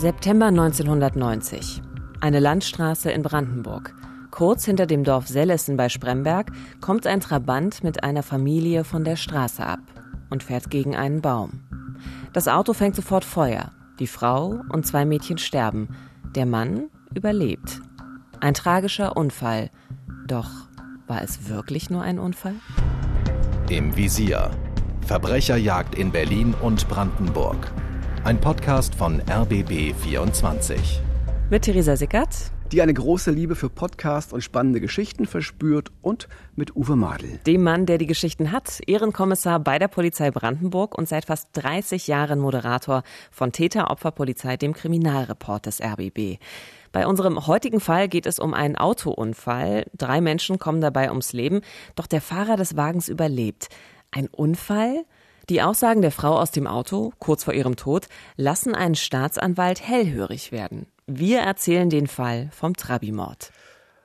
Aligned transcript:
September 0.00 0.46
1990. 0.46 1.82
Eine 2.22 2.40
Landstraße 2.40 3.10
in 3.10 3.20
Brandenburg. 3.20 3.94
Kurz 4.30 4.64
hinter 4.64 4.86
dem 4.86 5.04
Dorf 5.04 5.28
Sellessen 5.28 5.76
bei 5.76 5.90
Spremberg 5.90 6.52
kommt 6.80 7.06
ein 7.06 7.20
Trabant 7.20 7.84
mit 7.84 8.02
einer 8.02 8.22
Familie 8.22 8.84
von 8.84 9.04
der 9.04 9.16
Straße 9.16 9.62
ab 9.62 9.80
und 10.30 10.42
fährt 10.42 10.70
gegen 10.70 10.96
einen 10.96 11.20
Baum. 11.20 11.64
Das 12.32 12.48
Auto 12.48 12.72
fängt 12.72 12.96
sofort 12.96 13.26
Feuer. 13.26 13.72
Die 13.98 14.06
Frau 14.06 14.62
und 14.70 14.86
zwei 14.86 15.04
Mädchen 15.04 15.36
sterben. 15.36 15.90
Der 16.34 16.46
Mann 16.46 16.88
überlebt. 17.14 17.82
Ein 18.40 18.54
tragischer 18.54 19.18
Unfall. 19.18 19.68
Doch 20.26 20.48
war 21.08 21.20
es 21.20 21.50
wirklich 21.50 21.90
nur 21.90 22.00
ein 22.00 22.18
Unfall? 22.18 22.54
Im 23.68 23.94
Visier. 23.94 24.50
Verbrecherjagd 25.06 25.94
in 25.94 26.10
Berlin 26.10 26.54
und 26.62 26.88
Brandenburg. 26.88 27.70
Ein 28.22 28.38
Podcast 28.38 28.94
von 28.94 29.22
RBB 29.30 29.94
24. 29.94 31.00
Mit 31.48 31.62
Theresa 31.62 31.96
Sickert 31.96 32.52
die 32.72 32.82
eine 32.82 32.94
große 32.94 33.32
Liebe 33.32 33.56
für 33.56 33.68
Podcast 33.68 34.32
und 34.32 34.42
spannende 34.42 34.80
Geschichten 34.80 35.26
verspürt 35.26 35.90
und 36.02 36.28
mit 36.54 36.76
Uwe 36.76 36.94
Madel. 36.94 37.40
Dem 37.44 37.64
Mann, 37.64 37.84
der 37.84 37.98
die 37.98 38.06
Geschichten 38.06 38.52
hat, 38.52 38.80
Ehrenkommissar 38.86 39.58
bei 39.58 39.80
der 39.80 39.88
Polizei 39.88 40.30
Brandenburg 40.30 40.96
und 40.96 41.08
seit 41.08 41.24
fast 41.24 41.48
30 41.54 42.06
Jahren 42.06 42.38
Moderator 42.38 43.02
von 43.32 43.50
Täter-Opfer-Polizei, 43.50 44.56
dem 44.56 44.72
Kriminalreport 44.72 45.66
des 45.66 45.80
RBB. 45.82 46.38
Bei 46.92 47.08
unserem 47.08 47.48
heutigen 47.48 47.80
Fall 47.80 48.08
geht 48.08 48.26
es 48.26 48.38
um 48.38 48.54
einen 48.54 48.76
Autounfall. 48.76 49.86
Drei 49.96 50.20
Menschen 50.20 50.60
kommen 50.60 50.80
dabei 50.80 51.08
ums 51.08 51.32
Leben, 51.32 51.62
doch 51.96 52.06
der 52.06 52.20
Fahrer 52.20 52.56
des 52.56 52.76
Wagens 52.76 53.08
überlebt. 53.08 53.68
Ein 54.12 54.28
Unfall? 54.28 55.04
Die 55.50 55.62
Aussagen 55.62 56.00
der 56.00 56.12
Frau 56.12 56.38
aus 56.38 56.52
dem 56.52 56.68
Auto, 56.68 57.12
kurz 57.18 57.42
vor 57.42 57.52
ihrem 57.52 57.74
Tod, 57.74 58.06
lassen 58.36 58.76
einen 58.76 58.94
Staatsanwalt 58.94 59.84
hellhörig 59.84 60.52
werden. 60.52 60.86
Wir 61.08 61.40
erzählen 61.40 61.90
den 61.90 62.06
Fall 62.06 62.50
vom 62.52 62.76
Trabi-Mord. 62.76 63.50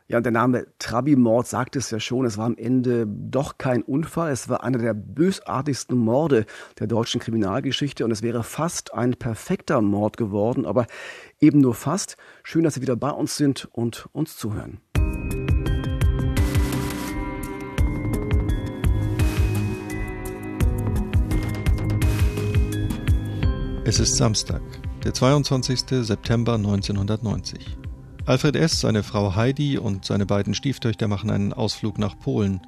Ja, 0.07 0.17
und 0.17 0.23
der 0.23 0.31
Name 0.31 0.66
Trabi-Mord 0.79 1.45
sagt 1.45 1.75
es 1.75 1.91
ja 1.91 1.99
schon. 1.99 2.25
Es 2.25 2.39
war 2.39 2.47
am 2.47 2.57
Ende 2.57 3.05
doch 3.07 3.59
kein 3.59 3.83
Unfall. 3.83 4.31
Es 4.31 4.49
war 4.49 4.63
einer 4.63 4.79
der 4.79 4.95
bösartigsten 4.95 5.95
Morde 5.95 6.47
der 6.79 6.88
deutschen 6.88 7.21
Kriminalgeschichte 7.21 8.03
und 8.05 8.09
es 8.09 8.23
wäre 8.23 8.41
fast 8.43 8.95
ein 8.95 9.11
perfekter 9.11 9.81
Mord 9.81 10.17
geworden, 10.17 10.66
aber 10.66 10.88
eben 11.39 11.61
nur 11.61 11.75
fast. 11.75 12.17
Schön, 12.41 12.63
dass 12.63 12.73
Sie 12.73 12.81
wieder 12.81 12.95
bei 12.95 13.11
uns 13.11 13.38
sind 13.38 13.69
und 13.71 14.09
uns 14.13 14.35
zuhören. 14.35 14.79
Es 23.88 24.00
ist 24.00 24.17
Samstag 24.17 24.64
der 25.03 25.14
22. 25.14 25.81
September 26.02 26.55
1990. 26.55 27.78
Alfred 28.25 28.55
S., 28.55 28.81
seine 28.81 29.03
Frau 29.03 29.36
Heidi 29.36 29.78
und 29.78 30.05
seine 30.05 30.25
beiden 30.25 30.55
Stieftöchter 30.55 31.08
machen 31.08 31.30
einen 31.30 31.53
Ausflug 31.53 32.00
nach 32.00 32.17
Polen. 32.17 32.61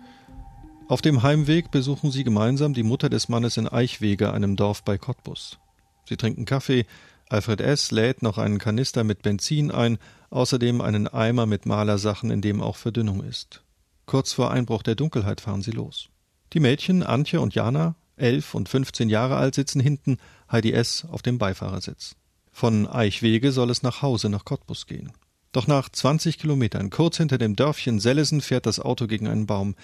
Auf 0.87 1.01
dem 1.01 1.23
Heimweg 1.23 1.71
besuchen 1.71 2.11
sie 2.11 2.23
gemeinsam 2.23 2.75
die 2.75 2.83
Mutter 2.83 3.09
des 3.09 3.29
Mannes 3.29 3.57
in 3.57 3.67
Eichwege, 3.67 4.31
einem 4.31 4.55
Dorf 4.55 4.83
bei 4.83 4.99
Cottbus. 4.99 5.57
Sie 6.05 6.17
trinken 6.17 6.45
Kaffee, 6.45 6.85
Alfred 7.29 7.61
S. 7.61 7.89
lädt 7.89 8.21
noch 8.21 8.37
einen 8.37 8.59
Kanister 8.59 9.03
mit 9.03 9.23
Benzin 9.23 9.71
ein, 9.71 9.97
außerdem 10.29 10.81
einen 10.81 11.07
Eimer 11.07 11.47
mit 11.47 11.65
Malersachen, 11.65 12.29
in 12.29 12.41
dem 12.41 12.61
auch 12.61 12.75
Verdünnung 12.75 13.23
ist. 13.23 13.63
Kurz 14.05 14.33
vor 14.33 14.51
Einbruch 14.51 14.83
der 14.83 14.93
Dunkelheit 14.93 15.41
fahren 15.41 15.63
sie 15.63 15.71
los. 15.71 16.09
Die 16.53 16.59
Mädchen 16.59 17.01
Antje 17.01 17.41
und 17.41 17.55
Jana, 17.55 17.95
elf 18.17 18.53
und 18.53 18.69
fünfzehn 18.69 19.09
Jahre 19.09 19.37
alt, 19.37 19.55
sitzen 19.55 19.79
hinten, 19.79 20.17
Heidi 20.51 20.73
S. 20.73 21.05
auf 21.09 21.21
dem 21.21 21.37
Beifahrersitz. 21.37 22.15
Von 22.51 22.87
Eichwege 22.87 23.51
soll 23.51 23.69
es 23.69 23.83
nach 23.83 24.01
Hause 24.01 24.29
nach 24.29 24.45
Cottbus 24.45 24.87
gehen. 24.87 25.11
Doch 25.51 25.67
nach 25.67 25.89
20 25.89 26.39
Kilometern, 26.39 26.89
kurz 26.89 27.17
hinter 27.17 27.37
dem 27.37 27.55
Dörfchen 27.55 27.99
Sellesen, 27.99 28.41
fährt 28.41 28.65
das 28.65 28.79
Auto 28.79 29.07
gegen 29.07 29.27
einen 29.27 29.45
Baum 29.45 29.75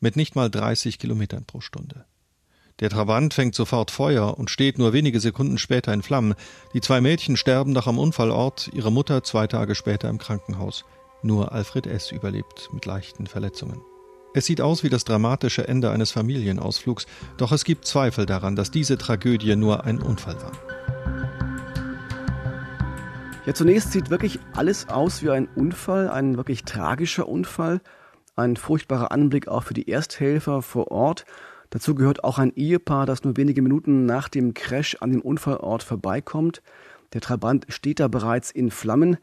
mit 0.00 0.16
nicht 0.16 0.34
mal 0.36 0.50
30 0.50 0.98
Kilometern 0.98 1.44
pro 1.44 1.60
Stunde. 1.60 2.04
Der 2.80 2.90
Trabant 2.90 3.32
fängt 3.32 3.54
sofort 3.54 3.90
Feuer 3.90 4.36
und 4.36 4.50
steht 4.50 4.78
nur 4.78 4.92
wenige 4.92 5.20
Sekunden 5.20 5.56
später 5.56 5.94
in 5.94 6.02
Flammen. 6.02 6.34
Die 6.74 6.82
zwei 6.82 7.00
Mädchen 7.00 7.36
sterben 7.36 7.72
noch 7.72 7.86
am 7.86 7.98
Unfallort, 7.98 8.70
ihre 8.74 8.92
Mutter 8.92 9.22
zwei 9.24 9.46
Tage 9.46 9.74
später 9.74 10.10
im 10.10 10.18
Krankenhaus. 10.18 10.84
Nur 11.22 11.52
Alfred 11.52 11.86
S. 11.86 12.12
überlebt 12.12 12.68
mit 12.72 12.84
leichten 12.84 13.26
Verletzungen. 13.26 13.80
Es 14.36 14.44
sieht 14.44 14.60
aus 14.60 14.84
wie 14.84 14.90
das 14.90 15.04
dramatische 15.04 15.66
Ende 15.66 15.90
eines 15.90 16.10
Familienausflugs, 16.10 17.06
doch 17.38 17.52
es 17.52 17.64
gibt 17.64 17.86
Zweifel 17.86 18.26
daran, 18.26 18.54
dass 18.54 18.70
diese 18.70 18.98
Tragödie 18.98 19.56
nur 19.56 19.84
ein 19.84 19.98
Unfall 19.98 20.36
war. 20.42 20.52
Ja, 23.46 23.54
zunächst 23.54 23.92
sieht 23.92 24.10
wirklich 24.10 24.38
alles 24.52 24.90
aus 24.90 25.22
wie 25.22 25.30
ein 25.30 25.48
Unfall, 25.56 26.10
ein 26.10 26.36
wirklich 26.36 26.64
tragischer 26.64 27.26
Unfall, 27.26 27.80
ein 28.34 28.56
furchtbarer 28.56 29.10
Anblick 29.10 29.48
auch 29.48 29.62
für 29.62 29.72
die 29.72 29.88
Ersthelfer 29.88 30.60
vor 30.60 30.90
Ort. 30.90 31.24
Dazu 31.70 31.94
gehört 31.94 32.22
auch 32.22 32.38
ein 32.38 32.52
Ehepaar, 32.54 33.06
das 33.06 33.24
nur 33.24 33.38
wenige 33.38 33.62
Minuten 33.62 34.04
nach 34.04 34.28
dem 34.28 34.52
Crash 34.52 34.98
an 35.00 35.12
dem 35.12 35.22
Unfallort 35.22 35.82
vorbeikommt. 35.82 36.60
Der 37.14 37.22
Trabant 37.22 37.64
steht 37.70 38.00
da 38.00 38.08
bereits 38.08 38.50
in 38.50 38.70
Flammen. 38.70 39.16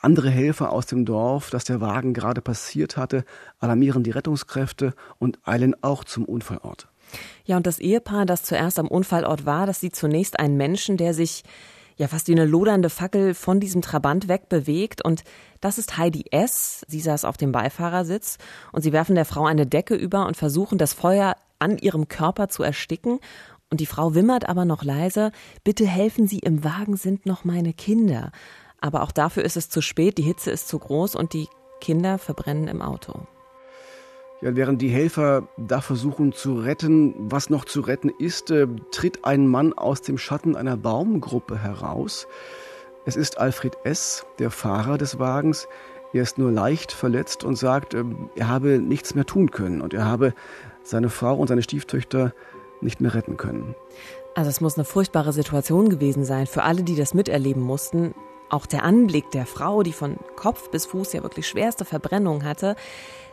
Andere 0.00 0.30
Helfer 0.30 0.72
aus 0.72 0.86
dem 0.86 1.04
Dorf, 1.04 1.50
das 1.50 1.64
der 1.64 1.80
Wagen 1.80 2.14
gerade 2.14 2.40
passiert 2.40 2.96
hatte, 2.96 3.24
alarmieren 3.60 4.02
die 4.02 4.10
Rettungskräfte 4.10 4.94
und 5.18 5.38
eilen 5.44 5.74
auch 5.82 6.04
zum 6.04 6.24
Unfallort. 6.24 6.88
Ja, 7.44 7.56
und 7.56 7.66
das 7.66 7.78
Ehepaar, 7.78 8.26
das 8.26 8.42
zuerst 8.42 8.78
am 8.78 8.88
Unfallort 8.88 9.44
war, 9.44 9.66
das 9.66 9.80
sieht 9.80 9.96
zunächst 9.96 10.38
einen 10.38 10.56
Menschen, 10.56 10.96
der 10.96 11.14
sich 11.14 11.44
ja 11.96 12.08
fast 12.08 12.28
wie 12.28 12.32
eine 12.32 12.46
lodernde 12.46 12.90
Fackel 12.90 13.34
von 13.34 13.60
diesem 13.60 13.82
Trabant 13.82 14.28
wegbewegt. 14.28 15.04
Und 15.04 15.24
das 15.60 15.78
ist 15.78 15.98
Heidi 15.98 16.24
S. 16.30 16.84
Sie 16.88 17.00
saß 17.00 17.24
auf 17.24 17.36
dem 17.36 17.52
Beifahrersitz 17.52 18.38
und 18.72 18.82
sie 18.82 18.92
werfen 18.92 19.14
der 19.14 19.24
Frau 19.24 19.44
eine 19.46 19.66
Decke 19.66 19.94
über 19.94 20.26
und 20.26 20.36
versuchen, 20.36 20.78
das 20.78 20.94
Feuer 20.94 21.36
an 21.58 21.78
ihrem 21.78 22.08
Körper 22.08 22.48
zu 22.48 22.62
ersticken. 22.62 23.20
Und 23.70 23.80
die 23.80 23.86
Frau 23.86 24.14
wimmert 24.14 24.48
aber 24.48 24.64
noch 24.64 24.84
leise, 24.84 25.32
bitte 25.64 25.86
helfen 25.86 26.26
Sie, 26.26 26.40
im 26.40 26.62
Wagen 26.62 26.96
sind 26.96 27.24
noch 27.24 27.44
meine 27.44 27.72
Kinder. 27.72 28.30
Aber 28.82 29.02
auch 29.02 29.12
dafür 29.12 29.44
ist 29.44 29.56
es 29.56 29.70
zu 29.70 29.80
spät, 29.80 30.18
die 30.18 30.22
Hitze 30.22 30.50
ist 30.50 30.68
zu 30.68 30.78
groß 30.78 31.14
und 31.14 31.32
die 31.32 31.48
Kinder 31.80 32.18
verbrennen 32.18 32.68
im 32.68 32.82
Auto. 32.82 33.20
Ja, 34.42 34.56
während 34.56 34.82
die 34.82 34.88
Helfer 34.88 35.46
da 35.56 35.80
versuchen 35.80 36.32
zu 36.32 36.54
retten, 36.54 37.14
was 37.30 37.48
noch 37.48 37.64
zu 37.64 37.80
retten 37.80 38.10
ist, 38.18 38.50
äh, 38.50 38.66
tritt 38.90 39.24
ein 39.24 39.46
Mann 39.46 39.72
aus 39.72 40.02
dem 40.02 40.18
Schatten 40.18 40.56
einer 40.56 40.76
Baumgruppe 40.76 41.56
heraus. 41.56 42.26
Es 43.04 43.14
ist 43.14 43.38
Alfred 43.38 43.76
S., 43.84 44.26
der 44.40 44.50
Fahrer 44.50 44.98
des 44.98 45.20
Wagens. 45.20 45.68
Er 46.12 46.22
ist 46.22 46.38
nur 46.38 46.50
leicht 46.50 46.90
verletzt 46.90 47.44
und 47.44 47.54
sagt, 47.54 47.94
äh, 47.94 48.02
er 48.34 48.48
habe 48.48 48.80
nichts 48.80 49.14
mehr 49.14 49.24
tun 49.24 49.52
können 49.52 49.80
und 49.80 49.94
er 49.94 50.06
habe 50.06 50.34
seine 50.82 51.08
Frau 51.08 51.36
und 51.36 51.46
seine 51.46 51.62
Stieftöchter 51.62 52.34
nicht 52.80 53.00
mehr 53.00 53.14
retten 53.14 53.36
können. 53.36 53.76
Also 54.34 54.50
es 54.50 54.60
muss 54.60 54.76
eine 54.76 54.84
furchtbare 54.84 55.32
Situation 55.32 55.88
gewesen 55.88 56.24
sein 56.24 56.48
für 56.48 56.64
alle, 56.64 56.82
die 56.82 56.96
das 56.96 57.14
miterleben 57.14 57.62
mussten. 57.62 58.12
Auch 58.52 58.66
der 58.66 58.82
Anblick 58.82 59.30
der 59.30 59.46
Frau, 59.46 59.82
die 59.82 59.94
von 59.94 60.18
Kopf 60.36 60.68
bis 60.70 60.84
Fuß 60.84 61.14
ja 61.14 61.22
wirklich 61.22 61.48
schwerste 61.48 61.86
Verbrennung 61.86 62.44
hatte, 62.44 62.76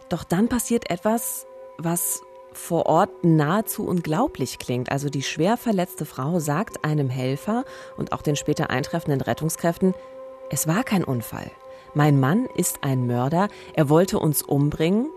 doch 0.08 0.24
dann 0.24 0.48
passiert 0.48 0.90
etwas, 0.90 1.46
was 1.78 2.22
vor 2.54 2.86
Ort 2.86 3.10
nahezu 3.24 3.86
unglaublich 3.86 4.60
klingt. 4.60 4.90
Also 4.90 5.10
die 5.10 5.22
schwer 5.22 5.58
verletzte 5.58 6.06
Frau 6.06 6.40
sagt 6.40 6.86
einem 6.86 7.10
Helfer 7.10 7.66
und 7.98 8.14
auch 8.14 8.22
den 8.22 8.38
später 8.38 8.70
eintreffenden 8.70 9.20
Rettungskräften, 9.20 9.94
es 10.52 10.68
war 10.68 10.86
kein 10.86 11.04
Unfall. 11.04 11.52
Mein 11.94 12.18
Mann 12.22 12.48
ist 12.56 12.86
ein 12.86 13.06
Mörder, 13.06 13.50
er 13.74 13.90
wollte 13.90 14.20
uns 14.20 14.42
umbringen. 14.42 15.10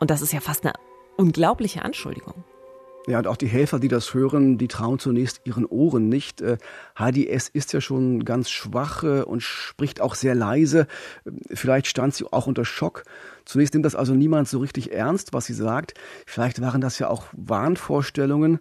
Und 0.00 0.10
das 0.10 0.22
ist 0.22 0.32
ja 0.32 0.40
fast 0.40 0.64
eine 0.64 0.74
unglaubliche 1.16 1.82
Anschuldigung. 1.82 2.42
Ja, 3.08 3.18
und 3.18 3.28
auch 3.28 3.36
die 3.36 3.46
Helfer, 3.46 3.78
die 3.78 3.86
das 3.86 4.14
hören, 4.14 4.58
die 4.58 4.66
trauen 4.66 4.98
zunächst 4.98 5.42
ihren 5.44 5.64
Ohren 5.64 6.08
nicht. 6.08 6.40
Äh, 6.40 6.58
HDS 6.98 7.48
ist 7.48 7.72
ja 7.72 7.80
schon 7.80 8.24
ganz 8.24 8.50
schwach 8.50 9.04
äh, 9.04 9.22
und 9.22 9.44
spricht 9.44 10.00
auch 10.00 10.16
sehr 10.16 10.34
leise. 10.34 10.88
Vielleicht 11.54 11.86
stand 11.86 12.14
sie 12.14 12.26
auch 12.32 12.48
unter 12.48 12.64
Schock. 12.64 13.04
Zunächst 13.44 13.74
nimmt 13.74 13.86
das 13.86 13.94
also 13.94 14.14
niemand 14.14 14.48
so 14.48 14.58
richtig 14.58 14.92
ernst, 14.92 15.32
was 15.32 15.46
sie 15.46 15.54
sagt. 15.54 15.94
Vielleicht 16.26 16.60
waren 16.60 16.80
das 16.80 16.98
ja 16.98 17.08
auch 17.08 17.26
Wahnvorstellungen. 17.32 18.58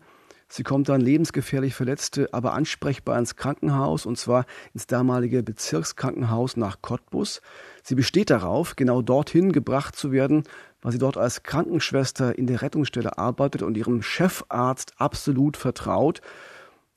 Sie 0.48 0.62
kommt 0.62 0.90
dann 0.90 1.02
lebensgefährlich 1.02 1.74
Verletzte, 1.74 2.32
aber 2.32 2.54
ansprechbar 2.54 3.18
ins 3.18 3.36
Krankenhaus, 3.36 4.06
und 4.06 4.18
zwar 4.18 4.46
ins 4.76 4.86
damalige 4.86 5.42
Bezirkskrankenhaus 5.42 6.56
nach 6.56 6.84
Cottbus. 6.84 7.42
Sie 7.82 7.96
besteht 7.96 8.30
darauf, 8.30 8.76
genau 8.76 9.02
dorthin 9.02 9.52
gebracht 9.52 9.96
zu 9.96 10.12
werden, 10.12 10.44
weil 10.86 10.92
sie 10.92 11.00
dort 11.00 11.18
als 11.18 11.42
Krankenschwester 11.42 12.38
in 12.38 12.46
der 12.46 12.62
Rettungsstelle 12.62 13.18
arbeitet 13.18 13.64
und 13.64 13.76
ihrem 13.76 14.04
Chefarzt 14.04 14.94
absolut 14.98 15.58
vertraut. 15.58 16.22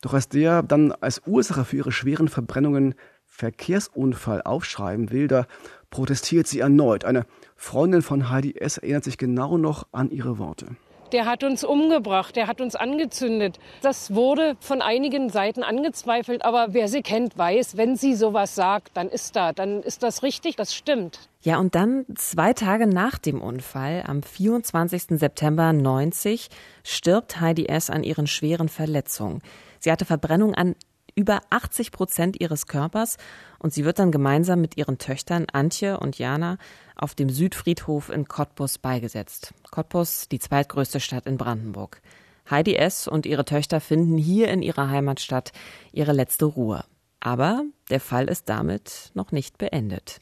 Doch 0.02 0.12
als 0.12 0.28
der 0.28 0.62
dann 0.62 0.92
als 0.92 1.22
Ursache 1.24 1.64
für 1.64 1.76
ihre 1.76 1.90
schweren 1.90 2.28
Verbrennungen 2.28 2.94
Verkehrsunfall 3.24 4.42
aufschreiben 4.42 5.10
will, 5.10 5.26
da 5.26 5.46
protestiert 5.88 6.46
sie 6.46 6.60
erneut. 6.60 7.06
Eine 7.06 7.24
Freundin 7.56 8.02
von 8.02 8.28
Heidi 8.28 8.56
S. 8.56 8.76
erinnert 8.76 9.04
sich 9.04 9.16
genau 9.16 9.56
noch 9.56 9.86
an 9.90 10.10
ihre 10.10 10.36
Worte. 10.36 10.66
Der 11.12 11.26
hat 11.26 11.44
uns 11.44 11.64
umgebracht, 11.64 12.36
der 12.36 12.46
hat 12.46 12.60
uns 12.60 12.74
angezündet. 12.74 13.58
Das 13.82 14.14
wurde 14.14 14.56
von 14.60 14.82
einigen 14.82 15.30
Seiten 15.30 15.62
angezweifelt, 15.62 16.44
aber 16.44 16.68
wer 16.70 16.88
sie 16.88 17.02
kennt, 17.02 17.36
weiß, 17.36 17.76
wenn 17.76 17.96
sie 17.96 18.14
sowas 18.14 18.54
sagt, 18.54 18.96
dann 18.96 19.08
ist 19.08 19.36
da, 19.36 19.52
dann 19.52 19.82
ist 19.82 20.02
das 20.02 20.22
richtig, 20.22 20.56
das 20.56 20.74
stimmt. 20.74 21.28
Ja, 21.42 21.58
und 21.58 21.74
dann 21.74 22.04
zwei 22.16 22.52
Tage 22.52 22.86
nach 22.86 23.18
dem 23.18 23.40
Unfall, 23.40 24.04
am 24.06 24.22
24. 24.22 25.18
September 25.18 25.72
90, 25.72 26.48
stirbt 26.82 27.40
Heidi 27.40 27.66
S. 27.66 27.90
an 27.90 28.02
ihren 28.02 28.26
schweren 28.26 28.68
Verletzungen. 28.68 29.40
Sie 29.78 29.92
hatte 29.92 30.04
Verbrennung 30.04 30.54
an 30.54 30.74
über 31.18 31.40
80 31.50 31.90
Prozent 31.90 32.40
ihres 32.40 32.68
Körpers 32.68 33.16
und 33.58 33.74
sie 33.74 33.84
wird 33.84 33.98
dann 33.98 34.12
gemeinsam 34.12 34.60
mit 34.60 34.76
ihren 34.76 34.98
Töchtern 34.98 35.46
Antje 35.52 35.98
und 35.98 36.16
Jana 36.16 36.58
auf 36.94 37.16
dem 37.16 37.28
Südfriedhof 37.28 38.08
in 38.08 38.28
Cottbus 38.28 38.78
beigesetzt. 38.78 39.52
Cottbus, 39.72 40.28
die 40.28 40.38
zweitgrößte 40.38 41.00
Stadt 41.00 41.26
in 41.26 41.36
Brandenburg. 41.36 42.00
Heidi 42.48 42.76
S. 42.76 43.08
und 43.08 43.26
ihre 43.26 43.44
Töchter 43.44 43.80
finden 43.80 44.16
hier 44.16 44.46
in 44.48 44.62
ihrer 44.62 44.90
Heimatstadt 44.90 45.50
ihre 45.90 46.12
letzte 46.12 46.44
Ruhe. 46.44 46.84
Aber 47.18 47.64
der 47.90 48.00
Fall 48.00 48.28
ist 48.28 48.48
damit 48.48 49.10
noch 49.14 49.32
nicht 49.32 49.58
beendet. 49.58 50.20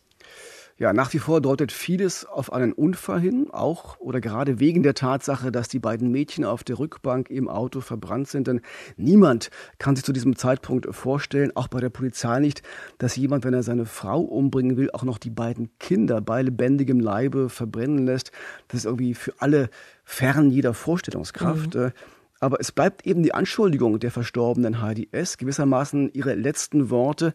Ja, 0.79 0.93
nach 0.93 1.15
wie 1.15 1.19
vor 1.19 1.41
deutet 1.41 1.73
vieles 1.73 2.27
auf 2.27 2.53
einen 2.53 2.75
Unfall 2.75 3.19
hin, 3.19 3.49
auch 3.51 3.99
oder 3.99 4.21
gerade 4.21 4.61
wegen 4.61 4.83
der 4.83 4.93
Tatsache, 4.93 5.51
dass 5.51 5.69
die 5.69 5.79
beiden 5.79 6.11
Mädchen 6.11 6.45
auf 6.45 6.65
der 6.65 6.79
Rückbank 6.79 7.31
im 7.31 7.49
Auto 7.49 7.81
verbrannt 7.81 8.29
sind. 8.29 8.47
Denn 8.47 8.61
niemand 8.99 9.51
kann 9.79 9.97
sich 9.97 10.05
zu 10.05 10.13
diesem 10.13 10.37
Zeitpunkt 10.37 10.87
vorstellen, 10.95 11.51
auch 11.55 11.69
bei 11.69 11.81
der 11.81 11.89
Polizei 11.89 12.41
nicht, 12.41 12.63
dass 12.99 13.17
jemand, 13.17 13.45
wenn 13.45 13.55
er 13.55 13.63
seine 13.63 13.87
Frau 13.87 14.21
umbringen 14.21 14.77
will, 14.77 14.91
auch 14.91 15.05
noch 15.05 15.17
die 15.17 15.31
beiden 15.31 15.71
Kinder 15.79 16.21
bei 16.21 16.43
lebendigem 16.43 17.01
Leibe 17.01 17.49
verbrennen 17.49 18.05
lässt. 18.05 18.31
Das 18.69 18.81
ist 18.81 18.85
irgendwie 18.85 19.15
für 19.15 19.33
alle 19.39 19.71
fern 20.05 20.51
jeder 20.51 20.75
Vorstellungskraft. 20.75 21.75
Mhm. 21.75 21.85
Äh, 21.85 21.91
aber 22.39 22.61
es 22.61 22.71
bleibt 22.71 23.07
eben 23.07 23.23
die 23.23 23.33
Anschuldigung 23.33 23.99
der 23.99 24.11
verstorbenen 24.11 24.83
Heidi 24.83 25.09
S. 25.11 25.39
gewissermaßen 25.39 26.13
ihre 26.13 26.35
letzten 26.35 26.91
Worte 26.91 27.33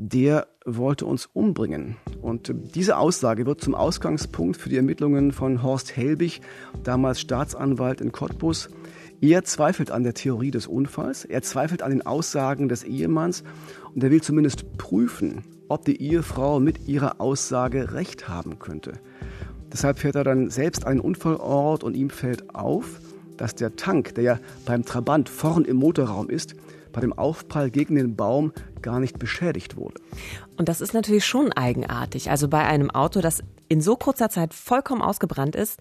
der 0.00 0.46
wollte 0.64 1.06
uns 1.06 1.28
umbringen. 1.32 1.96
Und 2.22 2.54
diese 2.76 2.98
Aussage 2.98 3.46
wird 3.46 3.60
zum 3.60 3.74
Ausgangspunkt 3.74 4.56
für 4.56 4.68
die 4.68 4.76
Ermittlungen 4.76 5.32
von 5.32 5.64
Horst 5.64 5.96
Helbig, 5.96 6.40
damals 6.84 7.20
Staatsanwalt 7.20 8.00
in 8.00 8.12
Cottbus. 8.12 8.70
Er 9.20 9.42
zweifelt 9.42 9.90
an 9.90 10.04
der 10.04 10.14
Theorie 10.14 10.52
des 10.52 10.68
Unfalls, 10.68 11.24
er 11.24 11.42
zweifelt 11.42 11.82
an 11.82 11.90
den 11.90 12.06
Aussagen 12.06 12.68
des 12.68 12.84
Ehemanns 12.84 13.42
und 13.92 14.04
er 14.04 14.12
will 14.12 14.22
zumindest 14.22 14.78
prüfen, 14.78 15.42
ob 15.68 15.84
die 15.84 16.00
Ehefrau 16.00 16.60
mit 16.60 16.86
ihrer 16.86 17.20
Aussage 17.20 17.92
recht 17.92 18.28
haben 18.28 18.60
könnte. 18.60 18.92
Deshalb 19.72 19.98
fährt 19.98 20.14
er 20.14 20.22
dann 20.22 20.48
selbst 20.48 20.86
an 20.86 20.98
den 20.98 21.00
Unfallort 21.00 21.82
und 21.82 21.96
ihm 21.96 22.10
fällt 22.10 22.54
auf, 22.54 23.00
dass 23.36 23.56
der 23.56 23.74
Tank, 23.74 24.14
der 24.14 24.24
ja 24.24 24.38
beim 24.64 24.84
Trabant 24.84 25.28
vorn 25.28 25.64
im 25.64 25.76
Motorraum 25.76 26.30
ist, 26.30 26.54
bei 26.98 27.00
dem 27.00 27.16
Aufprall 27.16 27.70
gegen 27.70 27.94
den 27.94 28.16
Baum 28.16 28.52
gar 28.82 28.98
nicht 28.98 29.20
beschädigt 29.20 29.76
wurde. 29.76 30.00
Und 30.56 30.68
das 30.68 30.80
ist 30.80 30.94
natürlich 30.94 31.24
schon 31.24 31.52
eigenartig. 31.52 32.28
Also 32.28 32.48
bei 32.48 32.64
einem 32.64 32.90
Auto, 32.90 33.20
das 33.20 33.40
in 33.68 33.80
so 33.80 33.94
kurzer 33.94 34.30
Zeit 34.30 34.52
vollkommen 34.52 35.00
ausgebrannt 35.00 35.54
ist, 35.54 35.78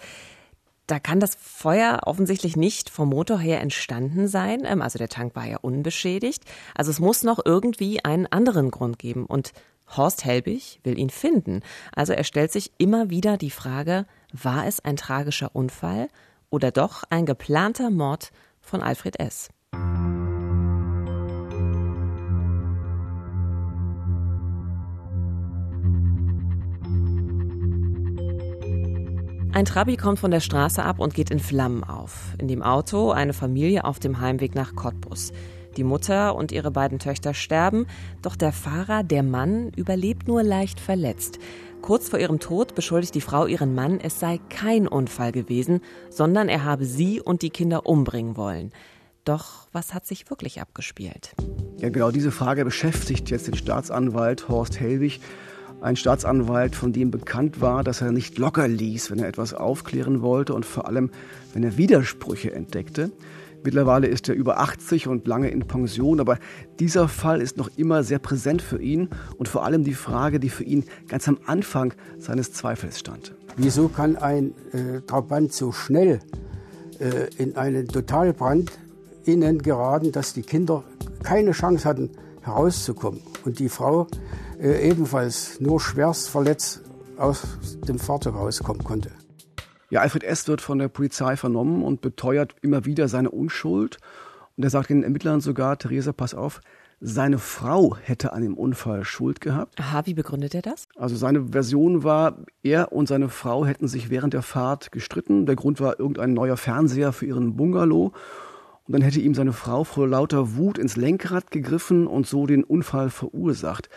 da 0.85 0.99
kann 0.99 1.19
das 1.19 1.33
Feuer 1.33 2.01
offensichtlich 2.05 2.55
nicht 2.55 2.91
vom 2.91 3.09
Motor 3.09 3.39
her 3.39 3.61
entstanden 3.61 4.27
sein. 4.27 4.61
Ähm, 4.63 4.83
also 4.83 4.99
der 4.99 5.09
Tank 5.09 5.35
war 5.35 5.47
ja 5.47 5.57
unbeschädigt. 5.57 6.43
Also 6.75 6.91
es 6.91 6.99
muss 6.99 7.23
noch 7.23 7.39
irgendwie 7.43 8.05
einen 8.05 8.27
anderen 8.27 8.69
Grund 8.69 8.99
geben. 8.99 9.25
Und 9.25 9.53
Horst 9.95 10.23
Helbig 10.23 10.79
will 10.83 10.99
ihn 10.99 11.09
finden. 11.09 11.61
Also 11.95 12.13
er 12.13 12.25
stellt 12.25 12.51
sich 12.51 12.73
immer 12.77 13.09
wieder 13.09 13.37
die 13.37 13.49
Frage, 13.49 14.05
war 14.31 14.67
es 14.67 14.85
ein 14.85 14.97
tragischer 14.97 15.55
Unfall 15.55 16.09
oder 16.51 16.69
doch 16.69 17.05
ein 17.09 17.25
geplanter 17.25 17.89
Mord 17.89 18.31
von 18.61 18.83
Alfred 18.83 19.19
S. 19.19 19.49
Ein 29.57 29.65
Trabi 29.65 29.97
kommt 29.97 30.19
von 30.19 30.29
der 30.29 30.39
Straße 30.39 30.83
ab 30.83 30.99
und 30.99 31.15
geht 31.15 31.31
in 31.31 31.39
Flammen 31.39 31.83
auf. 31.83 32.35
In 32.37 32.47
dem 32.47 32.61
Auto 32.61 33.09
eine 33.09 33.33
Familie 33.33 33.85
auf 33.85 33.97
dem 33.97 34.21
Heimweg 34.21 34.53
nach 34.53 34.75
Cottbus. 34.75 35.33
Die 35.77 35.83
Mutter 35.83 36.35
und 36.35 36.51
ihre 36.51 36.69
beiden 36.69 36.99
Töchter 36.99 37.33
sterben, 37.33 37.87
doch 38.21 38.35
der 38.35 38.51
Fahrer, 38.51 39.01
der 39.01 39.23
Mann, 39.23 39.71
überlebt 39.75 40.27
nur 40.27 40.43
leicht 40.43 40.79
verletzt. 40.79 41.39
Kurz 41.81 42.07
vor 42.07 42.19
ihrem 42.19 42.39
Tod 42.39 42.75
beschuldigt 42.75 43.15
die 43.15 43.21
Frau 43.21 43.47
ihren 43.47 43.73
Mann, 43.73 43.99
es 43.99 44.19
sei 44.19 44.39
kein 44.49 44.87
Unfall 44.87 45.31
gewesen, 45.31 45.81
sondern 46.11 46.49
er 46.49 46.63
habe 46.63 46.85
sie 46.85 47.19
und 47.19 47.41
die 47.41 47.49
Kinder 47.49 47.87
umbringen 47.87 48.37
wollen. 48.37 48.71
Doch 49.25 49.69
was 49.71 49.95
hat 49.95 50.05
sich 50.05 50.29
wirklich 50.29 50.61
abgespielt? 50.61 51.35
Ja, 51.79 51.89
genau 51.89 52.11
diese 52.11 52.31
Frage 52.31 52.63
beschäftigt 52.63 53.31
jetzt 53.31 53.47
den 53.47 53.55
Staatsanwalt 53.55 54.49
Horst 54.49 54.79
Helwig 54.79 55.19
ein 55.81 55.95
Staatsanwalt, 55.95 56.75
von 56.75 56.93
dem 56.93 57.11
bekannt 57.11 57.61
war, 57.61 57.83
dass 57.83 58.01
er 58.01 58.11
nicht 58.11 58.37
locker 58.37 58.67
ließ, 58.67 59.11
wenn 59.11 59.19
er 59.19 59.27
etwas 59.27 59.53
aufklären 59.53 60.21
wollte 60.21 60.53
und 60.53 60.65
vor 60.65 60.87
allem, 60.87 61.11
wenn 61.53 61.63
er 61.63 61.77
Widersprüche 61.77 62.51
entdeckte. 62.51 63.11
Mittlerweile 63.63 64.07
ist 64.07 64.29
er 64.29 64.35
über 64.35 64.59
80 64.59 65.07
und 65.07 65.27
lange 65.27 65.49
in 65.49 65.67
Pension, 65.67 66.19
aber 66.19 66.37
dieser 66.79 67.07
Fall 67.07 67.41
ist 67.41 67.57
noch 67.57 67.69
immer 67.75 68.03
sehr 68.03 68.19
präsent 68.19 68.61
für 68.61 68.81
ihn 68.81 69.09
und 69.37 69.49
vor 69.49 69.65
allem 69.65 69.83
die 69.83 69.93
Frage, 69.93 70.39
die 70.39 70.49
für 70.49 70.63
ihn 70.63 70.85
ganz 71.07 71.27
am 71.27 71.37
Anfang 71.45 71.93
seines 72.19 72.53
Zweifels 72.53 72.99
stand. 72.99 73.35
Wieso 73.57 73.87
kann 73.87 74.15
ein 74.15 74.53
äh, 74.71 75.01
Trabant 75.05 75.51
so 75.51 75.71
schnell 75.71 76.19
äh, 76.99 77.27
in 77.41 77.57
einen 77.57 77.87
Totalbrand 77.87 78.71
innen 79.25 79.61
geraten, 79.61 80.11
dass 80.11 80.33
die 80.33 80.43
Kinder 80.43 80.83
keine 81.23 81.51
Chance 81.51 81.85
hatten, 81.85 82.11
herauszukommen? 82.43 83.21
Und 83.43 83.59
die 83.59 83.69
Frau 83.69 84.07
äh, 84.59 84.89
ebenfalls 84.89 85.59
nur 85.59 85.79
schwerst 85.79 86.29
verletzt 86.29 86.81
aus 87.17 87.43
dem 87.87 87.99
Fahrzeug 87.99 88.35
rauskommen 88.35 88.83
konnte. 88.83 89.11
Ja, 89.89 90.01
Alfred 90.01 90.23
S. 90.23 90.47
wird 90.47 90.61
von 90.61 90.79
der 90.79 90.89
Polizei 90.89 91.37
vernommen 91.37 91.83
und 91.83 92.01
beteuert 92.01 92.55
immer 92.61 92.85
wieder 92.85 93.07
seine 93.07 93.31
Unschuld. 93.31 93.97
Und 94.57 94.63
er 94.63 94.69
sagt 94.69 94.89
den 94.89 95.03
Ermittlern 95.03 95.39
sogar, 95.39 95.77
Theresa, 95.77 96.11
pass 96.11 96.33
auf, 96.33 96.61
seine 96.99 97.37
Frau 97.37 97.95
hätte 97.95 98.33
an 98.33 98.41
dem 98.41 98.55
Unfall 98.55 99.05
Schuld 99.05 99.39
gehabt. 99.39 99.79
Aha, 99.79 100.05
wie 100.05 100.15
begründet 100.15 100.55
er 100.55 100.63
das? 100.63 100.87
Also 100.97 101.15
seine 101.15 101.49
Version 101.51 102.03
war, 102.03 102.39
er 102.63 102.91
und 102.91 103.07
seine 103.07 103.29
Frau 103.29 103.65
hätten 103.65 103.87
sich 103.87 104.09
während 104.09 104.33
der 104.33 104.41
Fahrt 104.41 104.91
gestritten. 104.91 105.45
Der 105.45 105.55
Grund 105.55 105.79
war 105.79 105.99
irgendein 105.99 106.33
neuer 106.33 106.57
Fernseher 106.57 107.13
für 107.13 107.27
ihren 107.27 107.55
Bungalow. 107.55 108.13
Und 108.85 108.93
dann 108.93 109.01
hätte 109.01 109.19
ihm 109.19 109.35
seine 109.35 109.53
Frau 109.53 109.83
vor 109.83 110.07
lauter 110.07 110.55
Wut 110.55 110.77
ins 110.77 110.95
Lenkrad 110.95 111.51
gegriffen 111.51 112.07
und 112.07 112.25
so 112.25 112.47
den 112.47 112.63
Unfall 112.63 113.09
verursacht. 113.09 113.89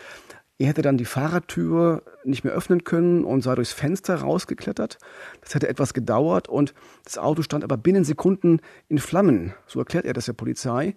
Er 0.61 0.67
hätte 0.67 0.83
dann 0.83 0.99
die 0.99 1.05
Fahrradtür 1.05 2.03
nicht 2.23 2.43
mehr 2.43 2.53
öffnen 2.53 2.83
können 2.83 3.25
und 3.25 3.41
sei 3.41 3.55
durchs 3.55 3.73
Fenster 3.73 4.17
rausgeklettert. 4.17 4.99
Das 5.41 5.55
hätte 5.55 5.67
etwas 5.67 5.95
gedauert 5.95 6.47
und 6.47 6.75
das 7.03 7.17
Auto 7.17 7.41
stand 7.41 7.63
aber 7.63 7.77
binnen 7.77 8.03
Sekunden 8.03 8.59
in 8.87 8.99
Flammen. 8.99 9.55
So 9.65 9.79
erklärt 9.79 10.05
er 10.05 10.13
das 10.13 10.25
der 10.25 10.33
Polizei. 10.33 10.93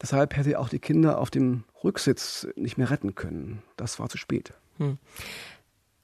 Deshalb 0.00 0.34
hätte 0.34 0.52
er 0.52 0.60
auch 0.60 0.70
die 0.70 0.78
Kinder 0.78 1.18
auf 1.18 1.28
dem 1.28 1.64
Rücksitz 1.84 2.48
nicht 2.56 2.78
mehr 2.78 2.88
retten 2.88 3.14
können. 3.14 3.62
Das 3.76 4.00
war 4.00 4.08
zu 4.08 4.16
spät. 4.16 4.54
Hm. 4.78 4.96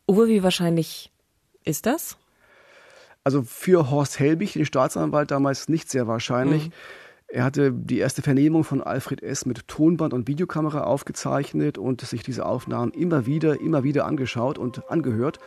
Uwe, 0.06 0.28
wie 0.28 0.42
wahrscheinlich 0.42 1.10
ist 1.64 1.86
das? 1.86 2.18
Also 3.24 3.42
für 3.42 3.90
Horst 3.90 4.18
Helbig, 4.18 4.52
den 4.52 4.66
Staatsanwalt, 4.66 5.30
damals 5.30 5.70
nicht 5.70 5.88
sehr 5.88 6.08
wahrscheinlich. 6.08 6.64
Hm. 6.64 6.72
Er 7.30 7.44
hatte 7.44 7.72
die 7.72 7.98
erste 7.98 8.22
Vernehmung 8.22 8.64
von 8.64 8.82
Alfred 8.82 9.22
S. 9.22 9.44
mit 9.44 9.68
Tonband 9.68 10.14
und 10.14 10.28
Videokamera 10.28 10.84
aufgezeichnet 10.84 11.76
und 11.76 12.00
sich 12.00 12.22
diese 12.22 12.46
Aufnahmen 12.46 12.92
immer 12.92 13.26
wieder, 13.26 13.60
immer 13.60 13.84
wieder 13.84 14.06
angeschaut 14.06 14.56
und 14.56 14.90
angehört. 14.90 15.38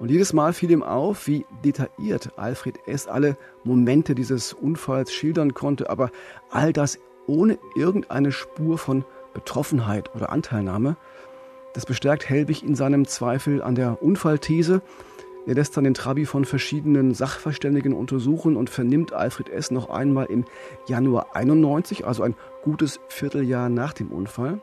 Und 0.00 0.10
jedes 0.10 0.32
Mal 0.32 0.52
fiel 0.52 0.72
ihm 0.72 0.82
auf, 0.82 1.28
wie 1.28 1.46
detailliert 1.64 2.32
Alfred 2.36 2.76
S. 2.86 3.06
alle 3.06 3.36
Momente 3.62 4.16
dieses 4.16 4.52
Unfalls 4.52 5.12
schildern 5.12 5.54
konnte, 5.54 5.90
aber 5.90 6.10
all 6.50 6.72
das 6.72 6.98
ohne 7.28 7.56
irgendeine 7.76 8.32
Spur 8.32 8.76
von 8.76 9.04
Betroffenheit 9.32 10.12
oder 10.14 10.30
Anteilnahme. 10.30 10.96
Das 11.72 11.86
bestärkt 11.86 12.28
Helbig 12.28 12.64
in 12.64 12.74
seinem 12.74 13.06
Zweifel 13.06 13.62
an 13.62 13.76
der 13.76 14.02
Unfallthese 14.02 14.82
er 15.46 15.54
lässt 15.54 15.76
dann 15.76 15.84
den 15.84 15.94
Trabi 15.94 16.26
von 16.26 16.44
verschiedenen 16.44 17.14
Sachverständigen 17.14 17.92
untersuchen 17.92 18.56
und 18.56 18.68
vernimmt 18.68 19.12
Alfred 19.12 19.48
S. 19.48 19.70
noch 19.70 19.88
einmal 19.88 20.26
im 20.26 20.44
Januar 20.88 21.36
91, 21.36 22.04
also 22.04 22.24
ein 22.24 22.34
gutes 22.62 22.98
Vierteljahr 23.08 23.68
nach 23.68 23.92
dem 23.92 24.08
Unfall. 24.08 24.60